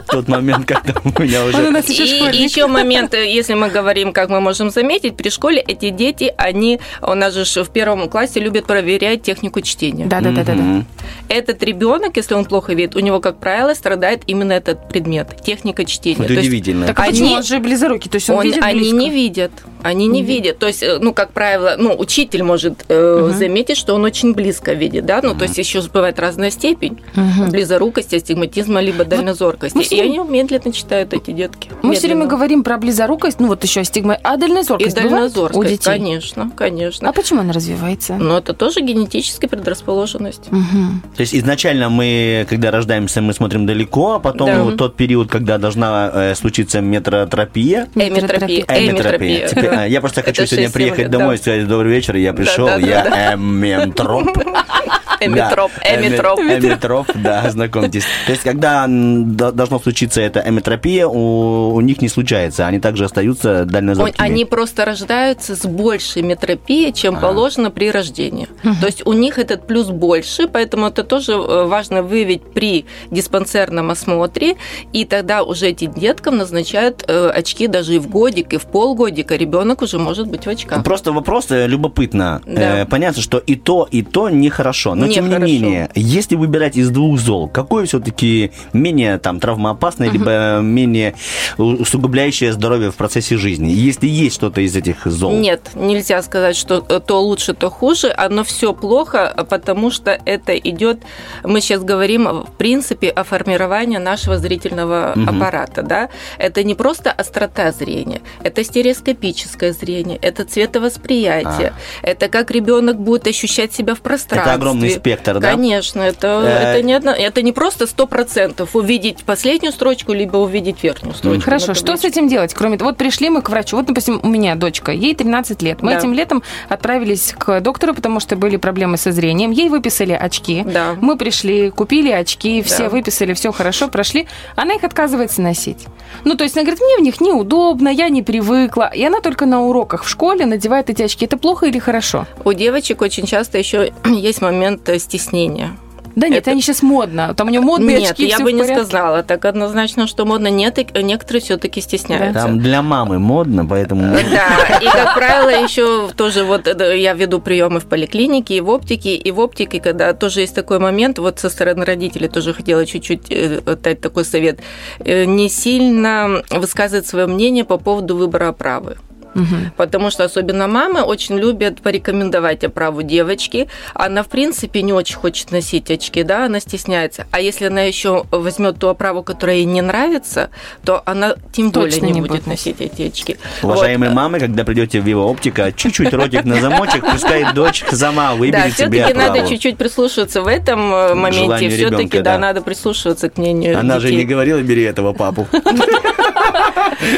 тот 0.07 0.27
момент, 0.27 0.65
когда 0.65 0.93
у 1.03 1.21
меня 1.21 1.43
уже... 1.45 1.57
И 1.57 2.43
еще 2.43 2.67
момент, 2.67 3.13
если 3.13 3.53
мы 3.53 3.69
говорим, 3.69 4.13
как 4.13 4.29
мы 4.29 4.39
можем 4.39 4.69
заметить, 4.69 5.17
при 5.17 5.29
школе 5.29 5.59
эти 5.59 5.89
дети, 5.89 6.33
они, 6.37 6.79
у 7.01 7.13
нас 7.13 7.33
же 7.33 7.63
в 7.63 7.69
первом 7.69 8.09
классе 8.09 8.39
любят 8.39 8.65
проверять 8.65 9.23
технику 9.23 9.61
чтения. 9.61 10.05
Да, 10.05 10.21
да, 10.21 10.31
да, 10.31 10.43
да. 10.43 10.83
Этот 11.27 11.63
ребенок, 11.63 12.17
если 12.17 12.35
он 12.35 12.45
плохо 12.45 12.73
видит, 12.73 12.95
у 12.95 12.99
него, 12.99 13.19
как 13.19 13.39
правило, 13.39 13.73
страдает 13.73 14.21
именно 14.27 14.53
этот 14.53 14.87
предмет, 14.87 15.35
техника 15.43 15.83
чтения. 15.85 16.23
Это 16.23 16.33
удивительно. 16.33 16.87
Так 16.87 16.99
а 16.99 17.05
почему 17.05 17.33
он 17.33 17.43
же 17.43 17.59
близорукий? 17.59 18.09
То 18.09 18.15
есть 18.15 18.29
он, 18.29 18.43
видит 18.43 18.63
Они 18.63 18.91
не 18.91 19.09
видят. 19.09 19.51
Они 19.81 20.07
не 20.07 20.23
видят. 20.23 20.44
То 20.53 20.67
есть, 20.67 20.83
э, 20.83 20.97
ну, 20.99 21.13
как 21.13 21.31
правило, 21.31 21.75
ну, 21.77 21.95
учитель 21.97 22.43
может 22.43 22.85
э, 22.87 23.21
угу. 23.21 23.33
заметить, 23.33 23.77
что 23.77 23.93
он 23.93 24.03
очень 24.03 24.33
близко 24.33 24.73
видит, 24.73 25.05
да, 25.05 25.21
ну, 25.21 25.31
угу. 25.31 25.39
то 25.39 25.45
есть 25.45 25.57
еще 25.57 25.81
бывает 25.81 26.19
разная 26.19 26.51
степень 26.51 26.99
угу. 27.15 27.51
близорукости, 27.51 28.15
астигматизма, 28.15 28.81
либо 28.81 29.05
дальнозоркости. 29.05 29.77
Вот, 29.77 29.91
и 29.91 29.99
они 29.99 30.19
медленно 30.19 30.71
читают 30.71 31.13
эти 31.13 31.31
детки. 31.31 31.69
Мы 31.69 31.75
медленно. 31.75 31.95
все 31.95 32.07
время 32.07 32.25
говорим 32.27 32.63
про 32.63 32.77
близорукость, 32.77 33.39
ну, 33.39 33.47
вот 33.47 33.63
еще 33.63 33.81
астигма, 33.81 34.17
а 34.23 34.37
дальнозоркость 34.37 34.97
И 34.97 35.01
дальнозоркость, 35.01 35.59
у 35.59 35.63
детей? 35.63 35.83
конечно, 35.85 36.51
конечно. 36.55 37.09
А 37.09 37.13
почему 37.13 37.41
она 37.41 37.53
развивается? 37.53 38.15
Ну, 38.15 38.37
это 38.37 38.53
тоже 38.53 38.81
генетическая 38.81 39.47
предрасположенность. 39.47 40.47
Угу. 40.47 41.15
То 41.15 41.21
есть 41.21 41.35
изначально 41.35 41.89
мы, 41.89 42.45
когда 42.49 42.71
рождаемся, 42.71 43.21
мы 43.21 43.33
смотрим 43.33 43.65
далеко, 43.65 44.15
а 44.15 44.19
потом 44.19 44.47
да. 44.47 44.63
вот 44.63 44.77
тот 44.77 44.95
период, 44.95 45.29
когда 45.29 45.57
должна 45.57 46.11
э, 46.13 46.35
случиться 46.35 46.81
метротропия. 46.81 47.87
Эметропия. 47.95 48.65
Эметропия. 48.67 49.47
Теперь, 49.47 49.67
а, 49.67 49.85
я 49.85 50.01
просто 50.01 50.21
хочу 50.23 50.34
сегодня 50.35 50.69
приехать 50.69 51.09
домой 51.09 51.35
и 51.35 51.37
сказать 51.37 51.67
добрый 51.67 51.91
вечер, 51.91 52.15
я 52.15 52.33
пришел, 52.33 52.67
я 52.77 53.33
эментроп. 53.35 54.37
Эмитроп, 55.19 55.71
эмитроп. 55.83 56.39
Эмитроп, 56.39 57.07
да, 57.15 57.49
знакомьтесь. 57.49 58.05
То 58.25 58.31
есть, 58.31 58.43
когда 58.43 58.85
должно 58.87 59.79
случиться 59.79 60.21
эта 60.21 60.43
эметропия, 60.45 61.07
у, 61.07 61.79
них 61.81 62.01
не 62.01 62.09
случается, 62.09 62.67
они 62.67 62.79
также 62.79 63.05
остаются 63.05 63.65
дальнозоркими. 63.65 64.25
Они 64.25 64.45
просто 64.45 64.85
рождаются 64.85 65.55
с 65.55 65.65
большей 65.65 66.21
метропией, 66.21 66.91
чем 66.93 67.17
а. 67.17 67.19
положено 67.19 67.71
при 67.71 67.91
рождении. 67.91 68.47
То 68.81 68.85
есть, 68.85 69.05
у 69.05 69.13
них 69.13 69.37
этот 69.39 69.67
плюс 69.67 69.87
больше, 69.87 70.47
поэтому 70.47 70.87
это 70.87 71.03
тоже 71.03 71.33
э, 71.33 71.65
важно 71.65 72.01
выявить 72.03 72.43
при 72.53 72.85
диспансерном 73.11 73.91
осмотре, 73.91 74.55
и 74.93 75.05
тогда 75.05 75.43
уже 75.43 75.67
этим 75.67 75.93
деткам 75.93 76.37
назначают 76.37 77.03
э, 77.07 77.29
очки 77.29 77.67
даже 77.67 77.95
и 77.95 77.99
в 77.99 78.09
годик, 78.09 78.53
и 78.53 78.57
в 78.57 78.65
полгодика. 78.65 79.35
Ребенок 79.35 79.81
уже 79.81 79.99
может 79.99 80.27
быть 80.27 80.45
в 80.45 80.49
очках. 80.49 80.83
Просто 80.83 81.11
вопрос 81.11 81.51
э, 81.51 81.67
любопытно. 81.67 82.41
Да. 82.45 82.87
Понятно, 82.89 83.21
что 83.21 83.37
и 83.37 83.55
то, 83.55 83.87
и 83.89 84.01
то 84.01 84.29
нехорошо. 84.29 84.95
Но 84.95 85.04
тем 85.07 85.29
не 85.29 85.37
менее, 85.37 85.89
если 85.95 86.35
выбирать 86.35 86.77
из 86.77 86.89
двух 86.89 87.19
зол, 87.19 87.47
какое 87.47 87.85
все-таки 87.85 88.51
менее 88.73 89.17
там 89.19 89.39
травмоопасное, 89.39 90.09
либо 90.09 90.59
менее 90.59 91.15
усугубляющее 91.57 92.53
здоровье 92.53 92.91
в 92.91 92.95
процессе 92.95 93.37
жизни? 93.37 93.71
Если 93.71 94.07
есть 94.07 94.35
что-то 94.35 94.61
из 94.61 94.75
этих 94.75 95.05
зол? 95.05 95.33
Нет, 95.33 95.71
нельзя 95.75 96.21
сказать, 96.21 96.55
что 96.55 96.81
то 96.81 97.21
лучше, 97.21 97.53
то 97.53 97.69
хуже. 97.69 98.13
Оно 98.15 98.43
все 98.43 98.73
плохо, 98.73 99.45
потому 99.49 99.91
что 99.91 100.19
это 100.25 100.55
идет. 100.55 100.99
Мы 101.43 101.61
сейчас 101.61 101.83
говорим 101.83 102.25
в 102.25 102.51
принципе 102.57 103.09
о 103.09 103.23
формировании 103.23 103.97
нашего 103.97 104.37
зрительного 104.37 105.13
угу. 105.15 105.29
аппарата, 105.29 105.81
да? 105.81 106.09
Это 106.37 106.63
не 106.63 106.75
просто 106.75 107.11
острота 107.11 107.71
зрения, 107.71 108.21
это 108.43 108.63
стереоскопическое 108.63 109.73
зрение, 109.73 110.17
это 110.21 110.45
цветовосприятие, 110.45 111.73
а. 112.01 112.07
это 112.07 112.27
как 112.27 112.51
ребенок 112.51 112.99
будет 112.99 113.27
ощущать 113.27 113.73
себя 113.73 113.95
в 113.95 114.01
пространстве. 114.01 114.51
Это 114.51 114.53
огромный 114.53 114.94
спектр, 114.99 115.39
да? 115.39 115.51
Конечно, 115.51 116.01
это, 116.01 116.43
э, 116.45 116.47
это, 116.47 116.81
не, 116.81 116.93
одно, 116.93 117.11
это 117.11 117.41
не 117.41 117.51
просто 117.51 117.87
сто 117.87 118.07
процентов 118.07 118.75
увидеть 118.75 119.23
последнюю 119.23 119.71
строчку, 119.71 120.13
либо 120.13 120.37
увидеть 120.37 120.83
верхнюю 120.83 121.15
строчку. 121.15 121.43
Хорошо, 121.43 121.73
что 121.73 121.95
с 121.97 122.03
этим 122.03 122.27
делать? 122.27 122.53
Кроме 122.53 122.77
того, 122.77 122.89
вот 122.89 122.97
пришли 122.97 123.29
мы 123.29 123.41
к 123.41 123.49
врачу, 123.49 123.77
вот, 123.77 123.85
допустим, 123.85 124.19
у 124.23 124.27
меня 124.27 124.55
дочка, 124.55 124.91
ей 124.91 125.15
13 125.15 125.61
лет. 125.61 125.81
Мы 125.81 125.91
да. 125.91 125.99
этим 125.99 126.13
летом 126.13 126.43
отправились 126.69 127.33
к 127.37 127.61
доктору, 127.61 127.93
потому 127.93 128.19
что 128.19 128.35
были 128.35 128.57
проблемы 128.57 128.97
со 128.97 129.11
зрением. 129.11 129.51
Ей 129.51 129.69
выписали 129.69 130.13
очки. 130.13 130.63
Да. 130.65 130.95
Мы 131.01 131.17
пришли, 131.17 131.69
купили 131.69 132.11
очки, 132.11 132.61
все 132.61 132.83
да. 132.83 132.89
выписали, 132.89 133.33
все 133.33 133.51
хорошо, 133.51 133.87
прошли. 133.87 134.27
Она 134.55 134.75
их 134.75 134.83
отказывается 134.83 135.41
носить. 135.41 135.85
Ну, 136.23 136.35
то 136.35 136.43
есть 136.43 136.55
она 136.55 136.63
говорит, 136.63 136.81
мне 136.81 136.97
в 136.97 137.01
них 137.01 137.21
неудобно, 137.21 137.89
я 137.89 138.09
не 138.09 138.23
привыкла. 138.23 138.91
И 138.93 139.03
она 139.03 139.21
только 139.21 139.45
на 139.45 139.63
уроках 139.63 140.03
в 140.03 140.09
школе 140.09 140.45
надевает 140.45 140.89
эти 140.89 141.03
очки. 141.03 141.25
Это 141.25 141.37
плохо 141.37 141.65
или 141.65 141.79
хорошо? 141.79 142.25
У 142.43 142.53
девочек 142.53 143.01
очень 143.01 143.25
часто 143.25 143.57
еще 143.57 143.91
есть 144.05 144.41
момент 144.41 144.84
стеснения. 144.99 145.77
Да 146.15 146.29
нет, 146.29 146.39
это... 146.39 146.51
они 146.51 146.61
сейчас 146.61 146.81
модно. 146.81 147.33
Там 147.33 147.47
у 147.47 147.51
него 147.51 147.63
модные 147.63 147.99
нет, 147.99 148.11
очки, 148.11 148.23
Нет, 148.23 148.39
я 148.39 148.43
бы 148.43 148.53
не 148.53 148.63
сказала 148.63 149.21
так 149.21 149.43
однозначно, 149.45 150.07
что 150.07 150.25
модно. 150.25 150.47
Нет, 150.47 150.77
некоторые 150.95 151.41
все-таки 151.41 151.81
стесняются. 151.81 152.41
Там 152.41 152.59
для 152.59 152.81
мамы 152.81 153.19
модно, 153.19 153.65
поэтому... 153.65 154.15
Да, 154.31 154.77
и, 154.81 154.85
как 154.85 155.13
правило, 155.15 155.49
еще 155.49 156.09
тоже 156.15 156.43
вот 156.43 156.67
я 156.67 157.13
веду 157.13 157.39
приемы 157.41 157.79
в 157.79 157.85
поликлинике 157.85 158.55
и 158.55 158.61
в 158.61 158.69
оптике, 158.69 159.15
и 159.15 159.31
в 159.31 159.39
оптике, 159.39 159.79
когда 159.79 160.13
тоже 160.13 160.41
есть 160.41 160.55
такой 160.55 160.79
момент, 160.79 161.19
вот 161.19 161.39
со 161.39 161.49
стороны 161.49 161.85
родителей 161.85 162.29
тоже 162.29 162.53
хотела 162.53 162.85
чуть-чуть 162.85 163.29
э, 163.29 163.61
дать 163.81 163.99
такой 163.99 164.23
совет, 164.23 164.59
э, 164.99 165.25
не 165.25 165.49
сильно 165.49 166.43
высказывать 166.49 167.07
свое 167.07 167.27
мнение 167.27 167.65
по 167.65 167.77
поводу 167.77 168.15
выбора 168.15 168.49
оправы. 168.49 168.97
Угу. 169.35 169.71
Потому 169.75 170.09
что 170.09 170.23
особенно 170.23 170.67
мамы 170.67 171.01
очень 171.01 171.37
любят 171.37 171.81
порекомендовать 171.81 172.63
оправу 172.63 173.03
девочки. 173.03 173.67
Она, 173.93 174.23
в 174.23 174.27
принципе, 174.27 174.81
не 174.81 174.93
очень 174.93 175.17
хочет 175.17 175.51
носить 175.51 175.91
очки, 175.91 176.23
да, 176.23 176.45
она 176.45 176.59
стесняется. 176.59 177.27
А 177.31 177.41
если 177.41 177.67
она 177.67 177.81
еще 177.81 178.25
возьмет 178.31 178.79
ту 178.79 178.87
оправу, 178.87 179.23
которая 179.23 179.57
ей 179.57 179.65
не 179.65 179.81
нравится, 179.81 180.49
то 180.83 181.03
она 181.05 181.35
тем 181.51 181.71
Точно 181.71 181.99
более 181.99 182.01
не, 182.01 182.21
не 182.21 182.27
будет 182.27 182.47
носить 182.47 182.77
эти 182.79 183.03
очки. 183.03 183.37
Уважаемые 183.61 184.09
вот. 184.09 184.15
мамы, 184.15 184.39
когда 184.39 184.63
придете 184.63 185.01
в 185.01 185.05
его 185.05 185.29
оптика, 185.29 185.71
чуть-чуть 185.73 186.13
ротик 186.13 186.45
на 186.45 186.61
замочек, 186.61 187.03
пускай 187.03 187.53
дочь 187.53 187.83
сама 187.91 188.35
выберет 188.35 188.73
да, 188.77 188.85
себе 188.85 189.03
оправу. 189.03 189.33
надо 189.33 189.49
чуть-чуть 189.49 189.77
прислушиваться 189.77 190.41
в 190.41 190.47
этом 190.47 190.93
э, 190.93 191.13
моменте. 191.13 191.69
Все-таки, 191.69 192.19
да, 192.19 192.37
надо 192.37 192.61
прислушиваться 192.61 193.29
к 193.29 193.37
мнению 193.37 193.77
Она 193.77 193.99
же 193.99 194.13
не 194.13 194.23
говорила, 194.23 194.59
бери 194.59 194.83
этого 194.83 195.13
папу. 195.13 195.47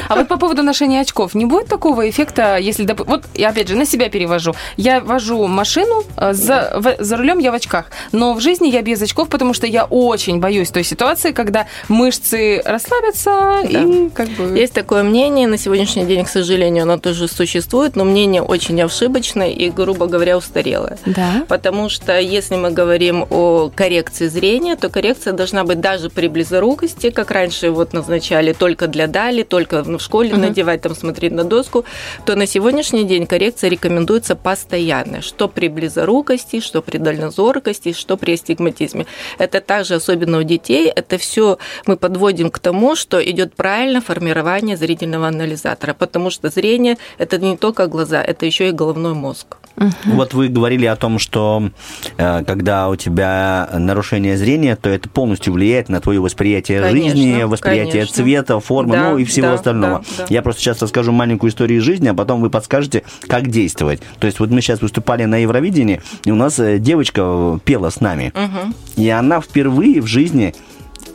А 0.09 0.15
вот 0.15 0.27
по 0.27 0.37
поводу 0.37 0.63
ношения 0.63 1.01
очков, 1.01 1.35
не 1.35 1.45
будет 1.45 1.67
такого 1.67 2.09
эффекта, 2.09 2.57
если, 2.57 2.83
доп... 2.83 3.01
вот 3.05 3.23
я 3.33 3.49
опять 3.49 3.67
же 3.67 3.75
на 3.75 3.85
себя 3.85 4.09
перевожу. 4.09 4.53
Я 4.77 4.99
вожу 4.99 5.47
машину, 5.47 6.03
э, 6.17 6.33
за, 6.33 6.73
в, 6.75 6.95
за 6.99 7.17
рулем 7.17 7.39
я 7.39 7.51
в 7.51 7.55
очках, 7.55 7.85
но 8.11 8.33
в 8.33 8.41
жизни 8.41 8.67
я 8.67 8.81
без 8.81 9.01
очков, 9.01 9.29
потому 9.29 9.53
что 9.53 9.67
я 9.67 9.85
очень 9.85 10.39
боюсь 10.39 10.69
той 10.69 10.83
ситуации, 10.83 11.31
когда 11.31 11.67
мышцы 11.87 12.61
расслабятся 12.65 13.61
да. 13.63 13.81
и 13.81 14.09
как 14.09 14.29
бы... 14.29 14.57
Есть 14.57 14.73
такое 14.73 15.03
мнение, 15.03 15.47
на 15.47 15.57
сегодняшний 15.57 16.05
день, 16.05 16.25
к 16.25 16.29
сожалению, 16.29 16.83
оно 16.83 16.97
тоже 16.97 17.27
существует, 17.27 17.95
но 17.95 18.03
мнение 18.03 18.41
очень 18.41 18.81
ошибочное 18.81 19.49
и, 19.49 19.69
грубо 19.69 20.07
говоря, 20.07 20.37
устарелое. 20.37 20.97
Да. 21.05 21.45
Потому 21.47 21.89
что 21.89 22.19
если 22.19 22.55
мы 22.55 22.71
говорим 22.71 23.25
о 23.29 23.69
коррекции 23.73 24.27
зрения, 24.27 24.75
то 24.75 24.89
коррекция 24.89 25.33
должна 25.33 25.63
быть 25.63 25.79
даже 25.79 26.09
при 26.09 26.27
близорукости, 26.27 27.09
как 27.09 27.31
раньше 27.31 27.71
вот 27.71 27.93
назначали 27.93 28.53
только 28.53 28.87
для 28.87 29.07
дали, 29.07 29.43
только 29.43 29.76
в 29.83 29.99
школе 29.99 30.31
uh-huh. 30.31 30.37
надевать, 30.37 30.81
там 30.81 30.95
смотреть 30.95 31.31
на 31.31 31.43
доску, 31.43 31.85
то 32.25 32.35
на 32.35 32.47
сегодняшний 32.47 33.03
день 33.03 33.25
коррекция 33.25 33.69
рекомендуется 33.69 34.35
постоянно, 34.35 35.21
что 35.21 35.47
при 35.47 35.67
близорукости, 35.67 36.59
что 36.61 36.81
при 36.81 36.97
дальнозоркости, 36.97 37.93
что 37.93 38.17
при 38.17 38.33
астигматизме. 38.33 39.05
Это 39.37 39.61
также 39.61 39.95
особенно 39.95 40.39
у 40.39 40.43
детей, 40.43 40.91
это 40.93 41.17
все 41.17 41.57
мы 41.85 41.97
подводим 41.97 42.49
к 42.49 42.59
тому, 42.59 42.95
что 42.95 43.23
идет 43.23 43.55
правильное 43.55 44.01
формирование 44.01 44.77
зрительного 44.77 45.27
анализатора, 45.27 45.93
потому 45.93 46.29
что 46.29 46.49
зрение 46.49 46.97
это 47.17 47.37
не 47.37 47.57
только 47.57 47.87
глаза, 47.87 48.21
это 48.21 48.45
еще 48.45 48.69
и 48.69 48.71
головной 48.71 49.13
мозг. 49.13 49.57
Угу. 49.77 49.91
Вот 50.05 50.33
вы 50.33 50.47
говорили 50.47 50.85
о 50.85 50.95
том, 50.95 51.19
что 51.19 51.69
э, 52.17 52.43
когда 52.45 52.89
у 52.89 52.95
тебя 52.95 53.69
нарушение 53.73 54.35
зрения, 54.35 54.75
то 54.75 54.89
это 54.89 55.07
полностью 55.07 55.53
влияет 55.53 55.87
на 55.87 56.01
твое 56.01 56.19
восприятие 56.19 56.81
конечно, 56.81 57.11
жизни, 57.11 57.43
восприятие 57.43 57.91
конечно. 57.91 58.15
цвета, 58.15 58.59
формы, 58.59 58.95
да, 58.95 59.11
ну 59.11 59.17
и 59.19 59.23
всего 59.23 59.49
да, 59.49 59.57
остального. 59.67 60.03
Да, 60.17 60.23
да. 60.23 60.25
Я 60.29 60.41
просто 60.41 60.61
сейчас 60.61 60.81
расскажу 60.81 61.11
маленькую 61.11 61.51
историю 61.51 61.81
жизни, 61.81 62.07
а 62.07 62.13
потом 62.13 62.41
вы 62.41 62.49
подскажете, 62.49 63.03
как 63.27 63.49
действовать. 63.49 64.01
То 64.19 64.27
есть 64.27 64.39
вот 64.39 64.49
мы 64.49 64.61
сейчас 64.61 64.81
выступали 64.81 65.25
на 65.25 65.37
Евровидении, 65.37 66.01
и 66.25 66.31
у 66.31 66.35
нас 66.35 66.59
э, 66.59 66.79
девочка 66.79 67.59
пела 67.65 67.89
с 67.89 67.99
нами, 67.99 68.33
угу. 68.33 68.73
и 68.95 69.09
она 69.09 69.41
впервые 69.41 70.01
в 70.01 70.07
жизни 70.07 70.55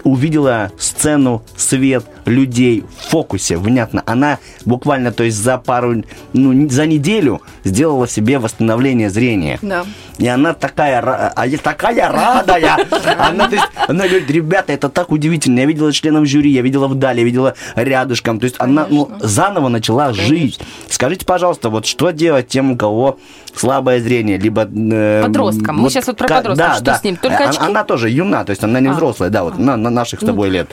увидела 0.04 0.72
сцену, 0.78 1.42
свет, 1.56 2.04
людей 2.24 2.84
в 2.98 3.10
фокусе, 3.10 3.56
внятно. 3.56 4.02
Она 4.06 4.38
буквально, 4.64 5.12
то 5.12 5.24
есть 5.24 5.36
за 5.36 5.58
пару, 5.58 6.02
ну, 6.32 6.68
за 6.68 6.86
неделю 6.86 7.42
сделала 7.64 8.08
себе 8.08 8.38
восстановление 8.38 9.10
зрения. 9.10 9.58
Да. 9.62 9.84
И 10.18 10.26
она 10.26 10.54
такая, 10.54 11.00
а 11.00 11.48
такая 11.58 12.10
радая. 12.10 12.78
Она, 13.18 13.48
то 13.48 13.56
есть, 13.56 13.68
она 13.88 14.06
говорит, 14.06 14.30
ребята, 14.30 14.72
это 14.72 14.88
так 14.88 15.10
удивительно. 15.10 15.60
Я 15.60 15.66
видела 15.66 15.92
членов 15.92 16.26
жюри, 16.26 16.50
я 16.50 16.62
видела 16.62 16.86
вдали, 16.86 17.20
я 17.20 17.24
видела 17.24 17.54
рядышком. 17.74 18.38
То 18.38 18.44
есть 18.44 18.56
она 18.58 18.86
ну, 18.88 19.10
заново 19.20 19.68
начала 19.68 20.06
Конечно. 20.06 20.26
жить. 20.26 20.60
Скажите, 20.88 21.24
пожалуйста, 21.24 21.70
вот 21.70 21.86
что 21.86 22.10
делать 22.10 22.48
тем, 22.48 22.72
у 22.72 22.76
кого 22.76 23.18
слабое 23.54 24.00
зрение, 24.00 24.38
либо... 24.38 24.62
Э, 24.62 25.22
подросткам. 25.24 25.76
Вот, 25.76 25.82
Мы 25.82 25.90
сейчас 25.90 26.06
вот 26.06 26.16
про 26.16 26.28
подростка. 26.28 26.66
Да, 26.68 26.74
что 26.74 26.84
да. 26.84 26.98
с 26.98 27.04
ним? 27.04 27.16
Только 27.16 27.48
очки? 27.48 27.58
Она, 27.58 27.68
она 27.68 27.84
тоже 27.84 28.10
юна, 28.10 28.44
то 28.44 28.50
есть 28.50 28.62
она 28.64 28.80
не 28.80 28.88
а. 28.88 28.92
взрослая, 28.92 29.30
да, 29.30 29.44
вот 29.44 29.54
а. 29.56 29.60
на, 29.60 29.76
на 29.76 29.90
наших 29.92 30.20
с 30.20 30.24
тобой 30.24 30.48
ну. 30.48 30.54
лет. 30.54 30.68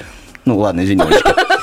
Ну 0.45 0.57
ладно, 0.57 0.83
извини, 0.83 1.03
Я, 1.09 1.19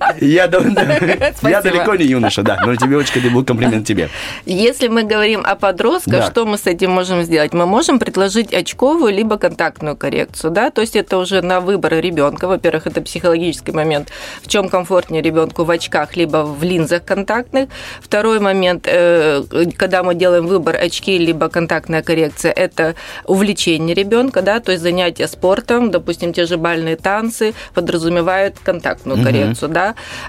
я 0.20 0.48
далеко 0.48 1.94
не 1.94 2.04
юноша, 2.04 2.42
да, 2.42 2.58
но 2.64 2.76
тебе 2.76 2.96
очень 2.96 3.20
это 3.20 3.30
был 3.30 3.44
комплимент 3.44 3.86
тебе. 3.86 4.08
Если 4.46 4.88
мы 4.88 5.04
говорим 5.04 5.42
о 5.44 5.54
подростках, 5.54 6.26
что 6.26 6.44
мы 6.46 6.58
с 6.58 6.66
этим 6.66 6.90
можем 6.90 7.22
сделать? 7.22 7.52
Мы 7.52 7.66
можем 7.66 7.98
предложить 7.98 8.52
очковую 8.52 9.12
либо 9.12 9.36
контактную 9.36 9.96
коррекцию, 9.96 10.50
да, 10.50 10.70
то 10.70 10.80
есть 10.80 10.96
это 10.96 11.18
уже 11.18 11.42
на 11.42 11.60
выбор 11.60 11.94
ребенка. 11.94 12.48
Во-первых, 12.48 12.86
это 12.86 13.02
психологический 13.02 13.72
момент, 13.72 14.10
в 14.42 14.48
чем 14.48 14.68
комфортнее 14.68 15.22
ребенку 15.22 15.64
в 15.64 15.70
очках 15.70 16.16
либо 16.16 16.38
в 16.44 16.62
линзах 16.62 17.04
контактных. 17.04 17.68
Второй 18.00 18.40
момент, 18.40 18.86
э, 18.86 19.42
когда 19.76 20.02
мы 20.02 20.14
делаем 20.14 20.46
выбор 20.46 20.76
очки 20.76 21.18
либо 21.18 21.48
контактная 21.48 22.02
коррекция, 22.02 22.52
это 22.52 22.94
увлечение 23.24 23.94
ребенка, 23.94 24.42
да, 24.42 24.60
то 24.60 24.72
есть 24.72 24.82
занятия 24.82 25.28
спортом, 25.28 25.90
допустим, 25.90 26.32
те 26.32 26.46
же 26.46 26.56
бальные 26.56 26.96
танцы 26.96 27.54
подразумевают 27.74 28.56
контактную 28.62 29.18
угу. 29.18 29.26
коррекцию 29.26 29.68
да. 29.68 29.83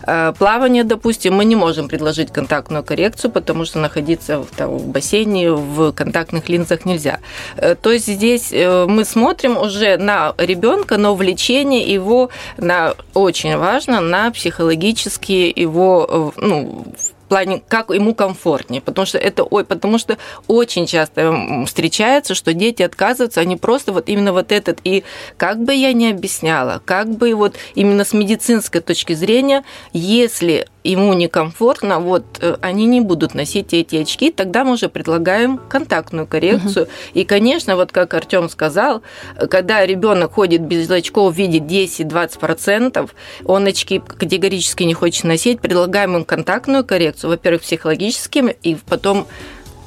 Э, 0.07 0.33
плавание, 0.37 0.83
допустим, 0.83 1.35
мы 1.35 1.45
не 1.45 1.55
можем 1.55 1.87
предложить 1.87 2.31
контактную 2.31 2.83
коррекцию, 2.83 3.31
потому 3.31 3.65
что 3.65 3.79
находиться 3.79 4.39
в, 4.39 4.47
там, 4.55 4.77
в 4.77 4.87
бассейне 4.87 5.51
в 5.51 5.91
контактных 5.91 6.49
линзах 6.49 6.85
нельзя. 6.85 7.19
Э, 7.57 7.75
то 7.75 7.91
есть 7.91 8.07
здесь 8.07 8.49
э, 8.51 8.85
мы 8.87 9.05
смотрим 9.05 9.57
уже 9.57 9.97
на 9.97 10.33
ребенка, 10.37 10.97
на 10.97 11.11
увлечение 11.11 11.93
его, 11.93 12.29
на 12.57 12.93
очень 13.13 13.57
важно, 13.57 14.01
на 14.01 14.31
психологические 14.31 15.49
его 15.49 16.33
ну, 16.37 16.85
плане, 17.27 17.61
как 17.67 17.89
ему 17.89 18.13
комфортнее, 18.15 18.81
потому 18.81 19.05
что 19.05 19.17
это, 19.17 19.43
ой, 19.43 19.65
потому 19.65 19.97
что 19.97 20.17
очень 20.47 20.85
часто 20.85 21.65
встречается, 21.65 22.35
что 22.35 22.53
дети 22.53 22.83
отказываются, 22.83 23.41
они 23.41 23.55
просто 23.57 23.91
вот 23.91 24.09
именно 24.09 24.33
вот 24.33 24.51
этот, 24.51 24.79
и 24.83 25.03
как 25.37 25.63
бы 25.63 25.73
я 25.73 25.93
ни 25.93 26.07
объясняла, 26.07 26.81
как 26.85 27.09
бы 27.09 27.33
вот 27.33 27.55
именно 27.75 28.05
с 28.05 28.13
медицинской 28.13 28.81
точки 28.81 29.13
зрения, 29.13 29.63
если 29.93 30.67
ему 30.91 31.13
некомфортно, 31.13 31.99
вот 31.99 32.23
э, 32.41 32.57
они 32.61 32.85
не 32.85 33.01
будут 33.01 33.33
носить 33.33 33.73
эти 33.73 33.97
очки, 33.97 34.31
тогда 34.31 34.63
мы 34.63 34.73
уже 34.73 34.89
предлагаем 34.89 35.57
контактную 35.57 36.27
коррекцию. 36.27 36.85
Угу. 36.85 36.91
И, 37.13 37.23
конечно, 37.23 37.75
вот 37.75 37.91
как 37.91 38.13
Артем 38.13 38.49
сказал, 38.49 39.01
когда 39.49 39.85
ребенок 39.85 40.33
ходит 40.33 40.61
без 40.61 40.89
очков, 40.89 41.35
видит 41.35 41.63
10-20%, 41.63 43.09
он 43.45 43.65
очки 43.65 43.99
категорически 43.99 44.83
не 44.83 44.93
хочет 44.93 45.23
носить, 45.23 45.59
предлагаем 45.59 46.15
ему 46.15 46.25
контактную 46.25 46.85
коррекцию, 46.85 47.31
во-первых, 47.31 47.61
психологическим, 47.63 48.47
и 48.47 48.75
потом 48.87 49.27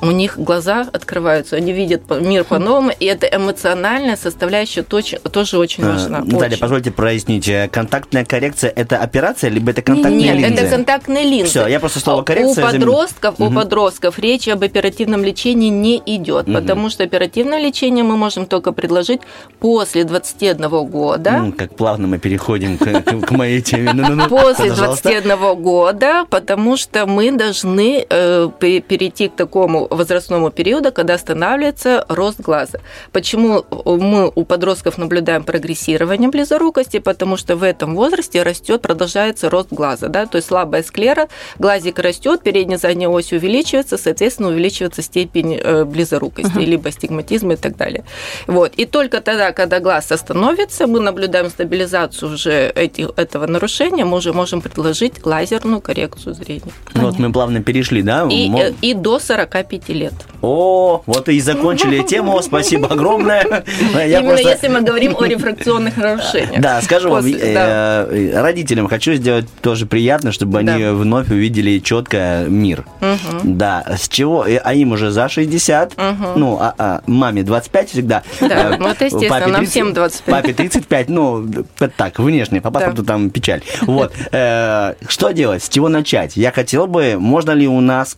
у 0.01 0.07
них 0.11 0.39
глаза 0.39 0.87
открываются, 0.93 1.57
они 1.57 1.73
видят 1.73 2.03
мир 2.21 2.45
по-новому, 2.49 2.91
и 2.99 3.05
это 3.05 3.27
эмоциональная 3.27 4.17
составляющая 4.17 4.83
тоже 4.83 5.59
очень 5.59 5.85
А, 5.85 5.93
важна. 5.93 6.19
Наталья, 6.21 6.49
очень. 6.53 6.59
позвольте 6.59 6.91
прояснить. 6.91 7.49
э, 7.49 7.69
Контактная 7.71 8.25
коррекция– 8.25 8.73
это 8.77 8.99
операция, 8.99 9.51
либо 9.51 9.71
это 9.73 9.83
контактные 9.83 10.33
Нет, 10.33 10.37
линзы? 10.37 10.63
это 10.65 10.71
контактные 10.77 11.25
линзы. 11.25 11.51
Всё, 11.51 11.67
я 11.67 11.81
просто 11.81 12.01
слово 12.01 12.23
У 12.23 12.25
коррекция 12.25 12.65
замен- 12.65 12.73
подростков, 12.81 13.35
у 13.39 13.45
Мгм. 13.47 13.55
подростков 13.57 14.19
речь 14.19 14.49
об 14.49 14.63
оперативном 14.63 15.25
лечении 15.25 15.69
не 15.69 16.01
идет, 16.07 16.47
Мгм. 16.47 16.55
потому 16.61 16.91
что 16.91 17.05
оперативное 17.05 17.59
лечение 17.61 18.05
мы 18.05 18.17
можем 18.17 18.47
только 18.47 18.73
предложить 18.73 19.21
после 19.61 20.05
21 20.05 20.85
года. 20.85 21.31
М, 21.31 21.53
Как 21.53 21.75
плавно 21.75 22.07
мы 22.07 22.19
переходим 22.19 22.79
к, 22.79 22.85
к- 23.03 23.27
к 23.27 23.31
моей 23.33 23.61
теме. 23.63 23.93
Ну-ну-ну, 23.95 24.29
После 24.29 24.71
пожалуйста. 24.71 25.09
21 25.09 25.55
года, 25.55 26.25
потому 26.31 26.77
что 26.77 27.07
мы 27.07 27.33
должны 27.33 28.07
э, 28.09 28.49
пе- 28.61 28.81
перейти 28.81 29.29
к 29.29 29.35
такому 29.37 29.88
возрастному 29.91 30.51
периоду, 30.51 30.93
когда 30.93 31.15
останавливается 31.15 32.05
рост 32.09 32.41
глаза. 32.41 32.79
Почему 33.13 33.65
мы 33.85 34.31
у 34.35 34.45
подростков 34.45 34.99
наблюдаем 34.99 35.45
прогрессирование 35.45 36.31
близорукости? 36.31 36.99
Потому 36.99 37.37
что 37.37 37.57
в 37.57 37.63
этом 37.63 37.95
возрасте 37.95 38.43
растет, 38.43 38.83
продолжается 38.83 39.51
рост 39.51 39.69
глаза. 39.71 40.09
Да? 40.09 40.27
То 40.27 40.37
есть 40.37 40.49
слабая 40.49 40.83
склера, 40.83 41.29
глазик 41.59 41.99
растет, 41.99 42.43
передняя 42.43 42.79
задняя 42.79 43.09
ось 43.09 43.33
увеличивается, 43.33 43.99
соответственно, 43.99 44.49
увеличивается 44.49 45.03
степень 45.03 45.59
э, 45.63 45.85
близорукости, 45.85 46.59
либо 46.59 46.91
стигматизма 46.91 47.55
и 47.55 47.57
так 47.57 47.77
далее. 47.77 48.05
Вот. 48.47 48.75
И 48.77 48.85
только 48.85 49.21
тогда, 49.21 49.53
когда 49.53 49.81
глаз 49.81 50.13
остановится, 50.13 50.87
мы 50.87 51.01
наблюдаем 51.01 51.51
стабилизацию 51.51 52.33
уже 52.33 52.71
эти, 52.75 53.07
этого 53.21 53.47
нарушения, 53.47 54.05
мы 54.05 54.17
уже 54.19 54.33
можем 54.33 54.61
предложить 54.61 55.25
лазерную 55.25 55.81
коррекцию 55.81 56.35
зрения. 56.35 56.73
Ну, 56.95 57.03
вот 57.03 57.19
мы 57.19 57.33
плавно 57.33 57.63
перешли, 57.63 58.03
да? 58.03 58.27
И, 58.31 58.49
Мо- 58.49 58.61
э, 58.61 58.73
и 58.83 58.95
до 58.95 59.19
45 59.19 59.78
лет. 59.89 60.15
О, 60.43 61.03
вот 61.07 61.29
и 61.29 61.41
закончили 61.41 62.03
тему. 62.03 62.41
Спасибо 62.43 62.89
огромное. 62.89 63.65
Я 63.95 64.05
Именно 64.21 64.29
просто- 64.35 64.49
если 64.51 64.69
мы 64.69 64.81
говорим 64.83 65.17
о 65.19 65.25
рефракционных 65.25 65.97
нарушениях. 65.97 66.61
Да, 66.61 66.81
скажу 66.83 67.11
вам, 67.11 67.23
После- 67.23 67.39
э, 67.39 67.55
да. 67.55 68.07
э, 68.11 68.41
родителям 68.41 68.89
хочу 68.89 69.15
сделать 69.15 69.47
тоже 69.61 69.87
приятно, 69.87 70.33
чтобы 70.33 70.59
они 70.59 70.85
вновь 70.87 71.29
увидели 71.31 71.79
четко 71.79 72.45
мир. 72.49 72.85
Да, 73.45 73.85
с 73.97 74.09
чего? 74.09 74.47
э, 74.47 74.57
А 74.59 74.75
им 74.75 74.93
уже 74.93 75.11
за 75.11 75.29
60, 75.29 75.97
Мгм. 75.97 76.27
ну, 76.37 76.59
а, 76.61 76.75
а 76.79 77.01
маме 77.07 77.43
25 77.43 77.91
всегда. 77.91 78.23
Да, 78.41 78.77
ну, 78.79 78.89
это 78.89 79.05
естественно, 79.07 79.29
папе 79.41 79.51
нам 79.53 79.67
всем 79.67 79.93
25. 79.95 80.35
Папе 80.35 80.53
35, 80.53 81.09
ну, 81.09 81.47
так, 81.97 82.19
внешне, 82.19 82.61
по 82.61 82.71
паспорту 82.71 83.05
там 83.05 83.31
печаль. 83.31 83.63
Вот. 83.83 84.13
Э, 84.33 84.95
Что 85.09 85.31
делать? 85.33 85.63
С 85.63 85.69
чего 85.69 85.89
начать? 85.89 86.37
Я 86.37 86.53
хотел 86.53 86.87
бы, 86.87 87.17
можно 87.19 87.53
ли 87.53 87.67
у 87.69 87.81
нас 87.81 88.17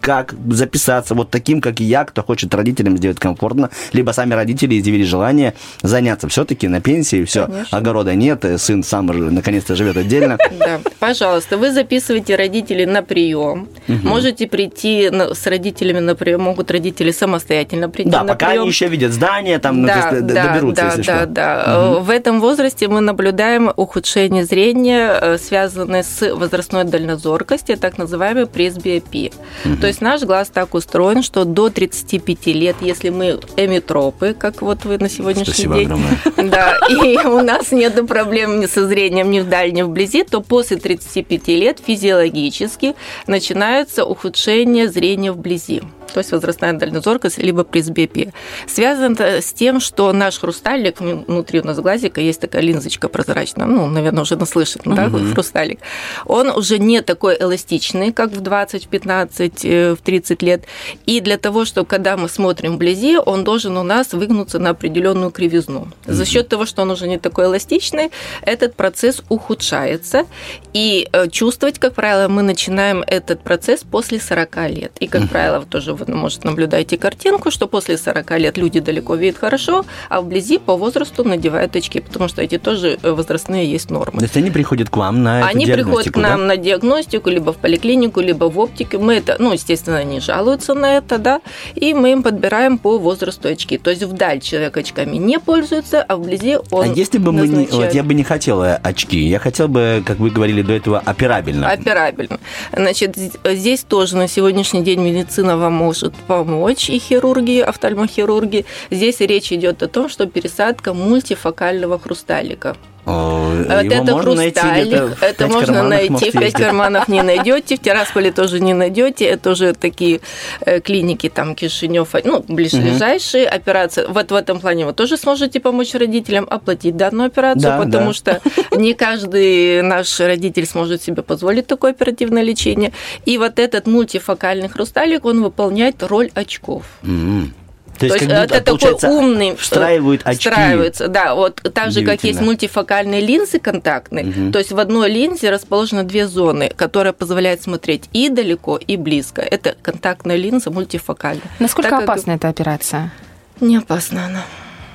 как 0.00 0.34
записаться 0.48 0.99
вот 1.08 1.30
таким, 1.30 1.60
как 1.60 1.80
и 1.80 1.84
я, 1.84 2.04
кто 2.04 2.22
хочет 2.22 2.54
родителям 2.54 2.96
сделать 2.96 3.18
комфортно, 3.18 3.70
либо 3.92 4.10
сами 4.12 4.34
родители 4.34 4.78
изъявили 4.78 5.04
желание 5.04 5.54
заняться 5.82 6.28
все-таки 6.28 6.68
на 6.68 6.80
пенсии, 6.80 7.24
все, 7.24 7.46
Конечно. 7.46 7.78
огорода 7.78 8.14
нет, 8.14 8.44
э, 8.44 8.58
сын 8.58 8.82
сам 8.82 9.06
наконец-то 9.06 9.76
живет 9.76 9.96
отдельно. 9.96 10.38
Да, 10.60 10.78
пожалуйста, 10.98 11.56
вы 11.56 11.72
записываете 11.72 12.36
родителей 12.36 12.84
на 12.84 13.02
прием. 13.02 13.68
Можете 13.86 14.46
прийти 14.46 15.10
с 15.10 15.46
родителями 15.46 16.00
на 16.00 16.14
прием, 16.14 16.42
могут 16.42 16.70
родители 16.70 17.12
самостоятельно 17.12 17.88
прийти 17.88 18.10
Да, 18.10 18.24
пока 18.24 18.48
они 18.50 18.66
еще 18.66 18.88
видят 18.88 19.12
здание, 19.12 19.58
там 19.58 19.80
ну, 19.82 19.86
да, 19.86 20.10
да, 20.20 20.20
доберутся, 20.20 20.82
да, 20.82 20.88
если 20.88 21.02
да, 21.02 21.16
что. 21.16 21.26
да. 21.26 21.64
Э, 21.66 22.00
В 22.00 22.10
этом 22.10 22.40
возрасте 22.40 22.88
мы 22.88 23.00
наблюдаем 23.00 23.72
ухудшение 23.74 24.44
зрения, 24.44 25.18
э, 25.20 25.38
связанное 25.38 26.02
с 26.02 26.34
возрастной 26.34 26.84
дальнозоркостью, 26.84 27.78
так 27.78 27.96
называемой 27.98 28.46
пресбиопией. 28.46 29.32
То 29.80 29.86
есть 29.86 30.00
наш 30.00 30.22
глаз 30.22 30.50
так 30.52 30.74
устроен, 30.74 30.89
что 31.22 31.44
до 31.44 31.70
35 31.70 32.46
лет, 32.46 32.76
если 32.80 33.10
мы 33.10 33.40
эмитропы, 33.56 34.34
как 34.38 34.62
вот 34.62 34.84
вы 34.84 34.98
на 34.98 35.08
сегодняшний 35.08 35.52
Спасибо 35.52 35.74
день, 35.76 35.84
огромное. 35.86 36.18
да, 36.50 36.78
и 36.88 37.16
у 37.26 37.40
нас 37.42 37.72
нет 37.72 38.06
проблем 38.06 38.60
ни 38.60 38.66
со 38.66 38.86
зрением, 38.86 39.30
ни 39.30 39.40
вдаль, 39.40 39.72
ни 39.72 39.82
вблизи, 39.82 40.24
то 40.24 40.40
после 40.40 40.76
35 40.78 41.48
лет 41.48 41.78
физиологически 41.84 42.94
начинается 43.26 44.04
ухудшение 44.04 44.88
зрения 44.88 45.32
вблизи. 45.32 45.82
То 46.12 46.18
есть 46.18 46.32
возрастная 46.32 46.72
дальнозоркость, 46.72 47.38
либо 47.38 47.64
пресбиопия. 47.64 48.32
Связано 48.66 49.20
с 49.20 49.52
тем, 49.52 49.80
что 49.80 50.12
наш 50.12 50.38
хрусталик, 50.38 51.00
ну, 51.00 51.24
внутри 51.26 51.60
у 51.60 51.64
нас 51.66 51.78
глазика 51.78 52.20
есть 52.20 52.40
такая 52.40 52.62
линзочка 52.62 53.08
прозрачная, 53.08 53.66
ну, 53.66 53.86
наверное, 53.86 54.22
уже 54.22 54.36
наслышан, 54.36 54.82
да, 54.84 55.08
Мгм. 55.08 55.32
хрусталик. 55.32 55.80
Он 56.26 56.48
уже 56.50 56.78
не 56.78 57.00
такой 57.02 57.36
эластичный, 57.40 58.12
как 58.12 58.30
в 58.32 58.40
20, 58.40 58.84
в 58.84 58.88
15, 58.88 59.64
э, 59.64 59.94
в 59.94 59.98
30 60.02 60.42
лет. 60.42 60.64
И 61.06 61.20
для 61.20 61.36
того, 61.38 61.64
чтобы, 61.64 61.86
когда 61.86 62.16
мы 62.16 62.28
смотрим 62.28 62.74
вблизи, 62.76 63.18
он 63.18 63.44
должен 63.44 63.76
у 63.76 63.82
нас 63.82 64.12
выгнуться 64.12 64.58
на 64.58 64.70
определенную 64.70 65.30
кривизну. 65.30 65.88
За 66.06 66.24
счет 66.24 66.48
того, 66.48 66.66
что 66.66 66.82
он 66.82 66.90
уже 66.90 67.08
не 67.08 67.18
такой 67.18 67.46
эластичный, 67.46 68.10
этот 68.42 68.74
процесс 68.74 69.22
ухудшается. 69.28 70.26
И 70.72 71.08
э, 71.12 71.28
чувствовать, 71.28 71.78
как 71.78 71.94
правило, 71.94 72.28
мы 72.28 72.42
начинаем 72.42 73.02
этот 73.06 73.42
процесс 73.42 73.80
после 73.82 74.20
40 74.20 74.56
лет. 74.70 74.92
И, 75.00 75.06
как 75.06 75.28
правило, 75.28 75.60
вы 75.60 75.66
тоже 75.66 75.92
вы, 76.00 76.14
может, 76.14 76.44
наблюдаете 76.44 76.96
картинку, 76.96 77.50
что 77.50 77.66
после 77.66 77.98
40 77.98 78.30
лет 78.38 78.58
люди 78.58 78.80
далеко 78.80 79.14
видят 79.14 79.38
хорошо, 79.38 79.84
а 80.08 80.20
вблизи 80.20 80.58
по 80.58 80.76
возрасту 80.76 81.24
надевают 81.24 81.76
очки, 81.76 82.00
потому 82.00 82.28
что 82.28 82.42
эти 82.42 82.58
тоже 82.58 82.98
э, 83.02 83.10
возрастные 83.10 83.70
есть 83.70 83.90
нормы. 83.90 84.18
То 84.18 84.24
есть 84.24 84.36
они 84.36 84.50
приходят 84.50 84.90
к 84.90 84.96
вам 84.96 85.22
на 85.22 85.46
Они 85.46 85.66
приходят 85.66 86.12
к 86.12 86.16
нам 86.16 86.40
да? 86.40 86.46
на 86.46 86.56
диагностику, 86.56 87.30
либо 87.30 87.52
в 87.52 87.56
поликлинику, 87.56 88.20
либо 88.20 88.44
в 88.44 88.58
оптике. 88.58 88.98
Мы 88.98 89.14
это, 89.14 89.36
ну, 89.38 89.52
естественно, 89.52 89.98
они 89.98 90.20
жалуются 90.20 90.74
на 90.74 90.96
это, 90.96 91.18
да, 91.18 91.40
и 91.74 91.94
мы 91.94 92.12
им 92.12 92.22
подбираем 92.22 92.78
по 92.78 92.98
возрасту 92.98 93.48
очки. 93.48 93.78
То 93.78 93.90
есть 93.90 94.02
вдаль 94.02 94.40
человек 94.40 94.76
очками 94.76 95.16
не 95.16 95.38
пользуется, 95.38 96.02
а 96.02 96.16
вблизи 96.16 96.58
он 96.70 96.90
А 96.90 96.92
если 96.92 97.18
бы 97.18 97.32
мы 97.32 97.42
не, 97.42 97.48
назначает. 97.48 97.74
вот 97.74 97.94
я 97.94 98.02
бы 98.02 98.14
не 98.14 98.24
хотел 98.24 98.62
э, 98.62 98.74
очки, 98.82 99.18
я 99.18 99.38
хотел 99.38 99.68
бы, 99.68 100.02
как 100.06 100.18
вы 100.18 100.30
говорили 100.30 100.62
до 100.62 100.72
этого, 100.72 100.98
операбельно. 100.98 101.68
Операбельно. 101.68 102.38
Значит, 102.72 103.16
здесь 103.44 103.82
тоже 103.82 104.16
на 104.16 104.28
сегодняшний 104.28 104.82
день 104.82 105.00
медицина 105.00 105.56
вам 105.56 105.82
может 105.90 106.14
помочь, 106.28 106.88
и 106.88 107.00
хирурги, 107.00 107.58
офтальмохирурги. 107.58 108.64
Здесь 108.92 109.18
речь 109.18 109.52
идет 109.52 109.82
о 109.82 109.88
том, 109.88 110.08
что 110.08 110.26
пересадка 110.26 110.94
мультифокального 110.94 111.98
хрусталика. 111.98 112.76
О, 113.06 113.50
Вот 113.68 113.82
его 113.82 113.94
это 113.94 114.12
можно 114.12 114.34
найти 114.34 114.60
хрусталик, 114.60 115.18
в 115.18 115.22
это 115.22 115.46
можно 115.48 115.82
найти 115.82 116.30
в 116.30 116.32
пять 116.32 116.52
карманов 116.52 117.08
не 117.08 117.22
найдете, 117.22 117.76
в 117.76 117.80
Тирасполе 117.80 118.30
тоже 118.30 118.60
не 118.60 118.74
найдете, 118.74 119.24
это 119.24 119.50
уже 119.50 119.72
такие 119.72 120.20
э, 120.60 120.80
клиники, 120.80 121.28
там 121.28 121.54
Кишинев, 121.54 122.08
ну, 122.24 122.44
ближайшие 122.46 123.46
операции. 123.48 124.04
Вот 124.08 124.30
в 124.30 124.34
этом 124.34 124.60
плане 124.60 124.86
вы 124.86 124.92
тоже 124.92 125.16
сможете 125.16 125.60
помочь 125.60 125.94
родителям 125.94 126.46
оплатить 126.50 126.96
данную 126.96 127.26
операцию, 127.28 127.62
Да, 127.62 127.78
потому 127.78 128.08
да. 128.08 128.12
что 128.12 128.40
не 128.76 128.94
каждый 128.94 129.82
наш 129.82 130.20
родитель 130.20 130.66
сможет 130.66 131.02
себе 131.02 131.22
позволить 131.22 131.66
такое 131.66 131.92
оперативное 131.92 132.42
лечение. 132.42 132.92
И 133.24 133.38
вот 133.38 133.58
этот 133.58 133.86
мультифокальный 133.86 134.68
хрусталик, 134.68 135.24
он 135.24 135.42
выполняет 135.42 136.02
роль 136.02 136.30
очков. 136.34 136.84
М. 137.02 137.54
То 138.00 138.08
То 138.08 138.14
есть, 138.14 138.20
есть 138.22 138.28
как 138.32 138.42
будто, 138.42 138.54
это 138.54 138.64
такой 138.64 138.78
получается, 138.80 139.08
умный... 139.10 139.56
встраивают 139.56 140.22
очки. 140.24 140.48
Встраиваются, 140.48 141.08
да. 141.08 141.34
Вот 141.34 141.60
так 141.74 141.92
же, 141.92 142.02
как 142.02 142.24
есть 142.24 142.40
мультифокальные 142.40 143.20
линзы 143.20 143.58
контактные, 143.58 144.24
Мгм. 144.24 144.52
то 144.52 144.58
есть 144.58 144.72
в 144.72 144.78
одной 144.78 145.10
линзе 145.10 145.50
расположены 145.50 146.02
две 146.02 146.26
зоны, 146.26 146.72
которые 146.74 147.12
позволяют 147.12 147.62
смотреть 147.62 148.08
и 148.14 148.30
далеко, 148.30 148.78
и 148.78 148.96
близко. 148.96 149.42
Это 149.42 149.76
контактная 149.82 150.36
линза 150.36 150.70
мультифокальная. 150.70 151.42
Насколько 151.58 151.90
Так 151.90 152.00
как- 152.00 152.08
опасна 152.08 152.30
эта 152.32 152.48
операция? 152.48 153.12
Не 153.60 153.76
опасна 153.76 154.24
она. 154.26 154.42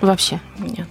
Вообще. 0.02 0.40
Нет. 0.58 0.88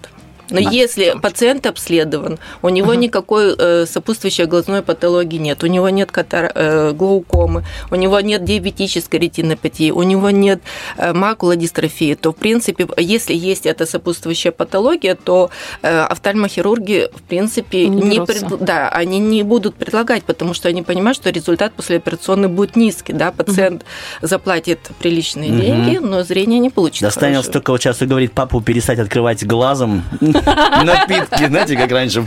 Но 0.50 0.58
если 0.60 1.14
пациент 1.22 1.66
обследован, 1.66 2.38
у 2.62 2.68
него 2.68 2.94
никакой 2.94 3.54
э, 3.58 3.86
сопутствующей 3.86 4.44
глазной 4.44 4.82
патологии 4.82 5.38
нет, 5.38 5.62
у 5.64 5.66
него 5.66 5.88
нет 5.88 6.10
катар- 6.10 6.52
э, 6.54 6.92
глаукомы, 6.92 7.64
у 7.90 7.94
него 7.96 8.20
нет 8.20 8.44
диабетической 8.44 9.20
ретинопатии, 9.20 9.90
у 9.90 10.02
него 10.02 10.30
нет 10.30 10.60
э, 10.96 11.12
макулодистрофии, 11.12 12.14
то, 12.14 12.32
в 12.32 12.36
принципе, 12.36 12.86
если 12.98 13.34
есть 13.34 13.66
эта 13.66 13.86
сопутствующая 13.86 14.52
патология, 14.52 15.14
то 15.14 15.50
э, 15.82 16.00
офтальмохирурги, 16.02 17.08
в 17.14 17.22
принципе, 17.22 17.88
Не 17.88 18.02
не, 18.18 18.24
пред- 18.24 18.58
да, 18.60 18.88
они 18.88 19.18
не 19.18 19.42
будут 19.42 19.74
предлагать, 19.76 20.24
потому 20.24 20.54
что 20.54 20.68
они 20.68 20.82
понимают, 20.82 21.16
что 21.16 21.30
результат 21.30 21.72
послеоперационный 21.74 22.48
будет 22.48 22.76
низкий, 22.76 23.12
да, 23.12 23.32
пациент 23.32 23.84
заплатит 24.20 24.78
приличные 24.98 25.50
Мгм. 25.50 25.60
деньги, 25.60 25.96
но 25.98 26.22
зрение 26.22 26.58
не 26.58 26.70
получит. 26.70 27.02
Достанется 27.02 27.34
хорошего. 27.42 27.52
только 27.52 27.70
вот 27.72 27.80
сейчас 27.82 28.02
и 28.02 28.06
говорит 28.06 28.32
папу 28.32 28.60
перестать 28.60 28.98
открывать 28.98 29.44
глазом 29.46 30.02
напитки, 30.34 31.46
знаете, 31.46 31.76
как 31.76 31.90
раньше. 31.90 32.26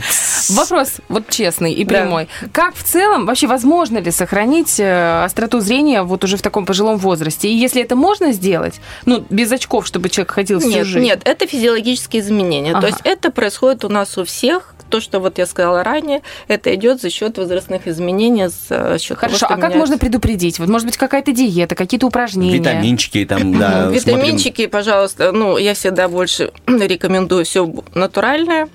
Вопрос 0.50 0.96
вот 1.08 1.28
честный 1.28 1.72
и 1.72 1.84
Да. 1.84 1.94
прямой. 2.02 2.28
Как 2.52 2.74
в 2.74 2.82
целом, 2.82 3.26
вообще 3.26 3.46
возможно 3.46 3.98
ли 3.98 4.10
сохранить 4.10 4.78
э, 4.80 5.24
остроту 5.24 5.60
зрения 5.60 6.02
вот 6.02 6.24
уже 6.24 6.36
в 6.36 6.42
таком 6.42 6.66
пожилом 6.66 6.96
возрасте? 6.98 7.48
И 7.48 7.54
если 7.56 7.82
это 7.82 7.96
можно 7.96 8.32
сделать, 8.32 8.80
ну, 9.06 9.24
без 9.30 9.50
очков, 9.52 9.86
чтобы 9.86 10.08
человек 10.08 10.32
ходил 10.32 10.60
всю 10.60 10.68
Нет, 10.70 10.86
жизнь? 10.86 11.04
нет, 11.04 11.20
это 11.24 11.46
физиологические 11.46 12.22
изменения. 12.22 12.72
Ага. 12.72 12.80
То 12.80 12.86
есть 12.88 13.00
это 13.04 13.30
происходит 13.30 13.84
у 13.84 13.88
нас 13.88 14.16
у 14.18 14.24
всех. 14.24 14.74
То, 14.90 15.00
что 15.02 15.20
вот 15.20 15.36
я 15.36 15.44
сказала 15.44 15.84
ранее, 15.84 16.22
это 16.48 16.74
идет 16.74 17.02
за 17.02 17.10
счет 17.10 17.36
возрастных 17.36 17.86
изменений, 17.86 18.46
за 18.48 18.98
счет 18.98 19.18
Хорошо, 19.18 19.18
того, 19.18 19.34
а 19.34 19.36
что 19.36 19.46
как 19.48 19.56
меняется- 19.58 19.78
можно 19.78 19.98
предупредить? 19.98 20.58
Вот, 20.58 20.68
может 20.70 20.86
быть, 20.86 20.96
какая-то 20.96 21.30
диета, 21.32 21.74
какие-то 21.74 22.06
упражнения? 22.06 22.56
Витаминчики 22.58 23.26
там, 23.26 23.58
да. 23.58 23.82
смотрим. 23.82 23.92
Витаминчики, 23.92 24.66
пожалуйста, 24.66 25.32
ну, 25.32 25.58
я 25.58 25.74
всегда 25.74 26.08
больше 26.08 26.52
рекомендую 26.66 27.44
все 27.44 27.70
натуральное. 27.94 28.68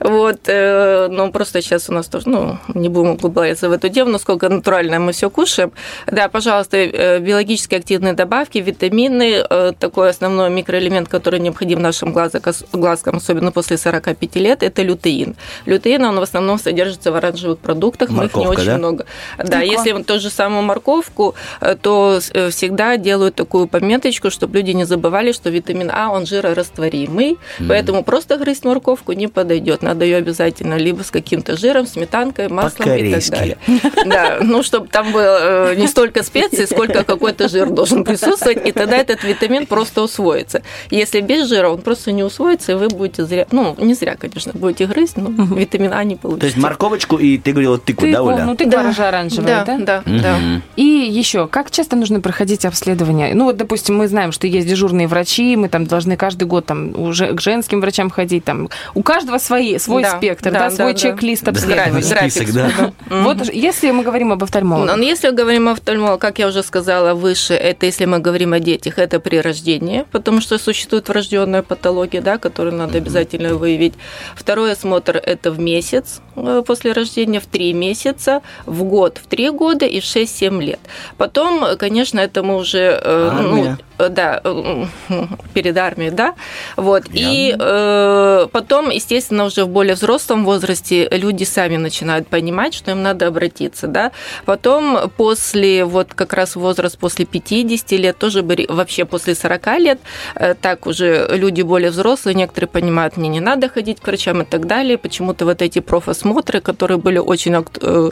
Вот, 0.00 0.40
э, 0.46 1.06
но 1.12 1.30
просто 1.30 1.62
сейчас 1.62 1.88
у 1.88 1.92
нас 1.92 2.06
тоже, 2.06 2.28
ну, 2.28 2.58
не 2.74 2.88
будем 2.88 3.10
углубляться 3.10 3.68
в 3.68 3.72
эту 3.72 3.88
тему, 3.88 4.10
насколько 4.10 4.48
натуральное 4.48 4.98
мы 4.98 5.12
все 5.12 5.30
кушаем. 5.30 5.72
Да, 6.06 6.28
пожалуйста, 6.28 6.76
э, 6.76 7.18
биологически 7.20 7.74
активные 7.74 8.14
добавки, 8.14 8.58
витамины, 8.58 9.44
э, 9.48 9.72
такой 9.78 10.10
основной 10.10 10.50
микроэлемент, 10.50 11.08
который 11.08 11.40
необходим 11.40 11.80
нашим 11.80 12.12
глазкам, 12.12 13.16
особенно 13.16 13.52
после 13.52 13.76
45 13.76 14.36
лет, 14.36 14.62
это 14.62 14.82
лютеин. 14.82 15.36
Лютеин, 15.66 16.04
он 16.04 16.18
в 16.18 16.22
основном 16.22 16.58
содержится 16.58 17.12
в 17.12 17.16
оранжевых 17.16 17.58
продуктах, 17.58 18.10
мы 18.10 18.24
их 18.24 18.34
не 18.34 18.44
Морковка, 18.44 18.60
очень 18.60 18.70
да? 18.70 18.78
много. 18.78 19.06
Да, 19.38 19.62
Легко. 19.62 19.72
если 19.72 20.02
ту 20.02 20.18
же 20.18 20.30
самую 20.30 20.62
морковку, 20.62 21.34
э, 21.60 21.76
то 21.80 22.20
всегда 22.50 22.96
делают 22.96 23.34
такую 23.34 23.66
пометочку, 23.66 24.30
чтобы 24.30 24.58
люди 24.58 24.72
не 24.72 24.84
забывали, 24.84 25.32
что 25.32 25.50
витамин 25.50 25.90
А, 25.92 26.10
он 26.10 26.26
жирорастворимый, 26.26 27.38
поэтому 27.68 28.02
просто 28.04 28.38
грызть 28.38 28.64
морковку 28.64 29.12
не 29.12 29.28
подойдет. 29.28 29.82
Надо 29.82 30.04
ее 30.04 30.16
обязательно 30.16 30.78
либо 30.78 31.01
с 31.02 31.10
каким-то 31.10 31.56
жиром, 31.56 31.86
сметанкой, 31.86 32.48
маслом 32.48 32.90
и 32.92 33.12
так 33.12 33.24
далее. 33.30 33.58
Да, 34.04 34.38
ну, 34.42 34.62
чтобы 34.62 34.88
там 34.88 35.12
было 35.12 35.70
э, 35.70 35.74
не 35.76 35.86
столько 35.86 36.22
специй, 36.22 36.66
сколько 36.66 37.04
какой-то 37.04 37.48
жир 37.48 37.70
должен 37.70 38.04
присутствовать, 38.04 38.66
и 38.66 38.72
тогда 38.72 38.96
этот 38.96 39.22
витамин 39.24 39.66
просто 39.66 40.02
усвоится. 40.02 40.62
Если 40.90 41.20
без 41.20 41.48
жира, 41.48 41.68
он 41.68 41.80
просто 41.80 42.12
не 42.12 42.22
усвоится, 42.22 42.72
и 42.72 42.74
вы 42.74 42.88
будете 42.88 43.24
зря, 43.24 43.46
ну, 43.50 43.74
не 43.78 43.94
зря, 43.94 44.16
конечно, 44.18 44.52
будете 44.54 44.86
грызть, 44.86 45.16
но 45.16 45.30
витамин 45.54 45.92
А 45.92 46.04
не 46.04 46.16
получите. 46.16 46.40
То 46.40 46.46
есть 46.46 46.58
морковочку 46.58 47.16
и 47.16 47.38
ты 47.38 47.52
говорила 47.52 47.78
тыкву, 47.78 48.10
да, 48.10 48.22
Оля? 48.22 48.44
ну, 48.44 48.54
тыква 48.54 48.92
же 48.92 49.02
оранжевая, 49.02 49.64
да, 49.64 49.78
да? 49.78 50.02
да, 50.04 50.20
да. 50.22 50.38
И 50.76 50.82
еще, 50.82 51.46
как 51.46 51.70
часто 51.70 51.96
нужно 51.96 52.20
проходить 52.20 52.64
обследование? 52.64 53.34
Ну, 53.34 53.44
вот, 53.44 53.56
допустим, 53.56 53.96
мы 53.96 54.08
знаем, 54.08 54.32
что 54.32 54.46
есть 54.46 54.66
дежурные 54.66 55.06
врачи, 55.06 55.56
мы 55.56 55.68
там 55.68 55.86
должны 55.86 56.16
каждый 56.16 56.44
год 56.44 56.66
там 56.66 56.98
уже 57.00 57.34
к 57.34 57.40
женским 57.40 57.80
врачам 57.80 58.10
ходить, 58.10 58.44
там 58.44 58.68
у 58.94 59.02
каждого 59.02 59.38
свои, 59.38 59.78
свой 59.78 60.02
Да, 60.02 60.16
спектр, 60.16 60.50
да, 60.50 60.58
да, 60.58 60.70
свой 60.70 60.91
да, 60.92 60.98
чек-лист. 60.98 61.44
График. 61.44 62.04
список, 62.04 62.52
да. 62.52 62.92
Вот 63.08 63.52
если 63.52 63.90
мы 63.90 64.02
говорим 64.02 64.32
об 64.32 64.42
офтальмологе. 64.42 65.06
Если 65.06 65.30
говорим 65.30 65.68
о 65.68 65.72
офтальмологе, 65.72 66.20
как 66.20 66.38
я 66.38 66.48
уже 66.48 66.62
сказала 66.62 67.14
выше, 67.14 67.54
это 67.54 67.86
если 67.86 68.06
мы 68.06 68.18
говорим 68.18 68.52
о 68.52 68.60
детях, 68.60 68.98
это 68.98 69.20
при 69.20 69.40
рождении, 69.40 70.04
потому 70.12 70.40
что 70.40 70.58
существует 70.58 71.08
врожденная 71.08 71.62
патология, 71.62 72.20
да, 72.20 72.38
которую 72.38 72.76
надо 72.76 72.98
обязательно 72.98 73.54
выявить. 73.54 73.94
Второй 74.34 74.72
осмотр– 74.72 75.16
это 75.26 75.50
в 75.50 75.58
месяц 75.58 76.20
э, 76.36 76.62
после 76.66 76.92
рождения, 76.92 77.40
в 77.40 77.46
три 77.46 77.72
месяца, 77.72 78.40
в 78.66 78.84
год, 78.84 79.18
в 79.18 79.26
три 79.26 79.50
года 79.50 79.86
и 79.86 80.00
в 80.00 80.04
6-7 80.04 80.62
лет. 80.62 80.80
Потом, 81.16 81.64
э, 81.64 81.76
конечно, 81.76 82.20
это 82.20 82.42
мы 82.42 82.56
уже... 82.56 83.00
э, 83.02 83.28
Армия. 83.32 83.70
Ну, 83.70 83.76
да, 84.08 84.40
э, 84.44 84.84
перед 85.54 85.76
армией, 85.76 86.10
да. 86.10 86.34
Вот. 86.76 87.04
И 87.12 87.54
э, 87.58 88.46
потом, 88.52 88.90
естественно, 88.90 89.44
уже 89.44 89.64
в 89.64 89.68
более 89.68 89.94
взрослом 89.94 90.44
возрасте 90.44 91.08
люди 91.10 91.44
сами 91.44 91.76
начинают 91.76 92.28
понимать, 92.28 92.74
что 92.74 92.90
им 92.90 93.02
надо 93.02 93.26
обратиться, 93.26 93.86
да. 93.86 94.12
Потом 94.44 95.10
после, 95.16 95.84
вот 95.84 96.14
как 96.14 96.32
раз 96.32 96.56
возраст 96.56 96.98
после 96.98 97.24
50 97.24 97.92
лет, 97.92 98.18
тоже 98.18 98.42
вообще 98.68 99.04
после 99.04 99.34
40 99.34 99.78
лет, 99.78 99.98
э, 100.34 100.54
так 100.54 100.86
уже 100.86 101.28
люди 101.30 101.62
более 101.62 101.90
взрослые, 101.90 102.34
некоторые 102.34 102.68
понимают, 102.68 103.16
мне 103.16 103.28
не 103.28 103.40
надо 103.40 103.68
ходить 103.68 104.00
к 104.00 104.06
врачам 104.06 104.42
и 104.42 104.44
так 104.44 104.66
далее. 104.66 104.98
Почему-то 104.98 105.44
вот 105.44 105.62
эти 105.62 105.80
профосмотры, 105.80 106.60
которые 106.60 106.98
были 106.98 107.18
очень 107.18 107.54
э, 107.54 108.10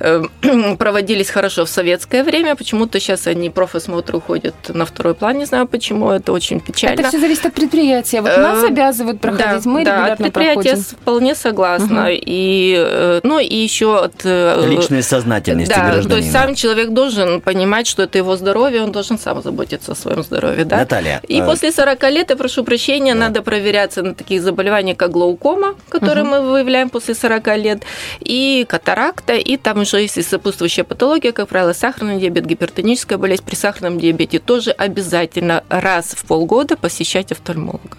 э, 0.00 0.76
проводились 0.78 1.30
хорошо 1.30 1.64
в 1.64 1.68
советское 1.68 2.22
время, 2.24 2.56
почему-то 2.56 3.00
сейчас 3.00 3.26
они 3.26 3.50
профосмотры 3.50 4.18
уходят 4.18 4.54
на 4.68 4.84
второй 4.84 5.14
план, 5.18 5.38
не 5.38 5.44
знаю 5.44 5.66
почему, 5.66 6.10
это 6.10 6.32
очень 6.32 6.60
печально. 6.60 7.00
Это 7.00 7.08
все 7.08 7.18
зависит 7.20 7.46
от 7.46 7.54
предприятия. 7.54 8.20
Вот 8.20 8.30
Э, 8.30 8.40
нас 8.40 8.64
обязывают 8.64 9.20
проходить, 9.20 9.64
да, 9.64 9.70
мы 9.70 9.84
да, 9.84 9.96
регулярно 9.96 10.16
предприятия 10.24 10.62
проходим. 10.70 10.82
вполне 11.00 11.34
согласна. 11.34 12.06
И, 12.10 12.74
э, 12.78 13.20
ну, 13.22 13.38
и 13.38 13.54
еще 13.56 13.98
от... 13.98 14.22
э, 14.24 14.66
Личной 14.68 15.02
сознательности 15.02 15.74
да, 15.74 15.90
гражданина. 15.90 16.10
то 16.10 16.16
есть 16.16 16.32
сам 16.32 16.54
человек 16.54 16.90
должен 16.90 17.40
понимать, 17.40 17.86
что 17.86 18.02
это 18.02 18.18
его 18.18 18.36
здоровье, 18.36 18.82
он 18.82 18.92
должен 18.92 19.18
сам 19.18 19.42
заботиться 19.42 19.92
о 19.92 19.94
своем 19.94 20.22
здоровье, 20.22 20.64
да? 20.64 20.78
Наталья, 20.78 21.20
И 21.26 21.40
э, 21.40 21.44
после 21.44 21.72
40 21.72 22.02
лет, 22.10 22.30
я 22.30 22.36
прошу 22.36 22.64
прощения, 22.64 23.14
надо 23.14 23.42
проверяться 23.42 24.02
на 24.02 24.14
такие 24.14 24.40
заболевания, 24.40 24.94
как 24.94 25.10
глаукома, 25.10 25.74
которые 25.88 26.24
мы 26.24 26.40
выявляем 26.42 26.90
после 26.90 27.14
40 27.14 27.56
лет, 27.56 27.82
и 28.20 28.64
катаракта, 28.68 29.34
и 29.34 29.56
там 29.56 29.80
уже 29.80 30.00
есть 30.00 30.18
и 30.18 30.22
сопутствующая 30.22 30.84
патология, 30.84 31.32
как 31.32 31.48
правило, 31.48 31.72
сахарный 31.72 32.18
диабет, 32.20 32.46
гипертоническая 32.46 33.18
болезнь. 33.18 33.42
При 33.44 33.54
сахарном 33.54 33.98
диабете 33.98 34.38
тоже 34.38 34.70
обязательно 34.70 34.97
раз 35.68 36.14
в 36.16 36.24
полгода 36.24 36.76
посещать 36.76 37.32
офтальмолога. 37.32 37.98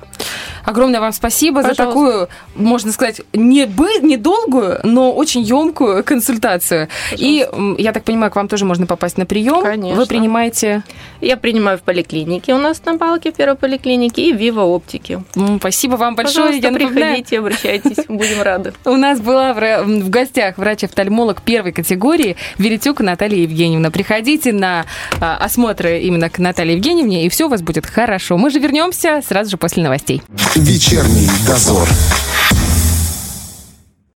Огромное 0.65 1.00
вам 1.00 1.12
спасибо 1.13 1.62
за 1.62 1.69
Пожалуйста. 1.69 1.86
такую, 1.86 2.30
можно 2.56 2.91
сказать, 2.91 3.22
не 3.34 3.65
бы, 3.65 3.88
недолгую, 4.02 4.80
но 4.84 5.12
очень 5.13 5.41
емкую 5.41 6.04
консультацию. 6.04 6.88
И 7.15 7.48
м, 7.52 7.76
я 7.78 7.91
так 7.93 8.04
понимаю, 8.04 8.32
к 8.32 8.36
вам 8.36 8.48
тоже 8.48 8.65
можно 8.65 8.86
попасть 8.86 9.17
на 9.17 9.26
прием. 9.26 9.62
Конечно. 9.62 10.00
Вы 10.00 10.06
принимаете. 10.06 10.84
Я 11.22 11.38
принимаю 11.38 11.78
в 11.78 11.82
поликлинике 11.82 12.54
у 12.54 12.58
нас 12.58 12.82
на 12.86 12.95
Балке, 12.95 13.32
в 13.32 13.36
первой 13.36 13.56
поликлинике, 13.56 14.30
и 14.30 14.34
в 14.34 14.38
Вива 14.38 14.62
Оптике. 14.62 15.24
М, 15.36 15.60
Спасибо 15.60 15.95
вам 15.95 16.15
большое. 16.15 16.48
Пожалуйста, 16.48 16.67
Я 16.67 16.74
приходите, 16.74 17.39
обращайтесь, 17.39 18.06
будем 18.08 18.41
рады. 18.41 18.74
У 18.86 18.95
нас 18.95 19.19
была 19.19 19.54
в 19.54 20.10
гостях 20.10 20.58
врач-офтальмолог 20.58 21.41
первой 21.41 21.72
категории 21.72 22.36
Веретюк 22.58 23.02
Наталья 23.02 23.38
Евгеньевна. 23.43 23.91
Приходите 23.91 24.52
на 24.54 24.86
а, 25.19 25.38
осмотры 25.38 26.00
именно 26.02 26.30
к 26.30 26.39
Наталье 26.39 26.76
Евгеньевне, 26.76 27.26
и 27.26 27.30
все 27.30 27.45
у 27.45 27.50
вас 27.50 27.62
будет 27.62 27.86
хорошо. 27.86 28.38
Мы 28.38 28.50
же 28.50 28.60
вернемся 28.60 29.22
сразу 29.28 29.52
же 29.52 29.58
после 29.58 29.84
новостей. 29.84 30.22
Вечерний 30.60 31.30
дозор. 31.48 31.89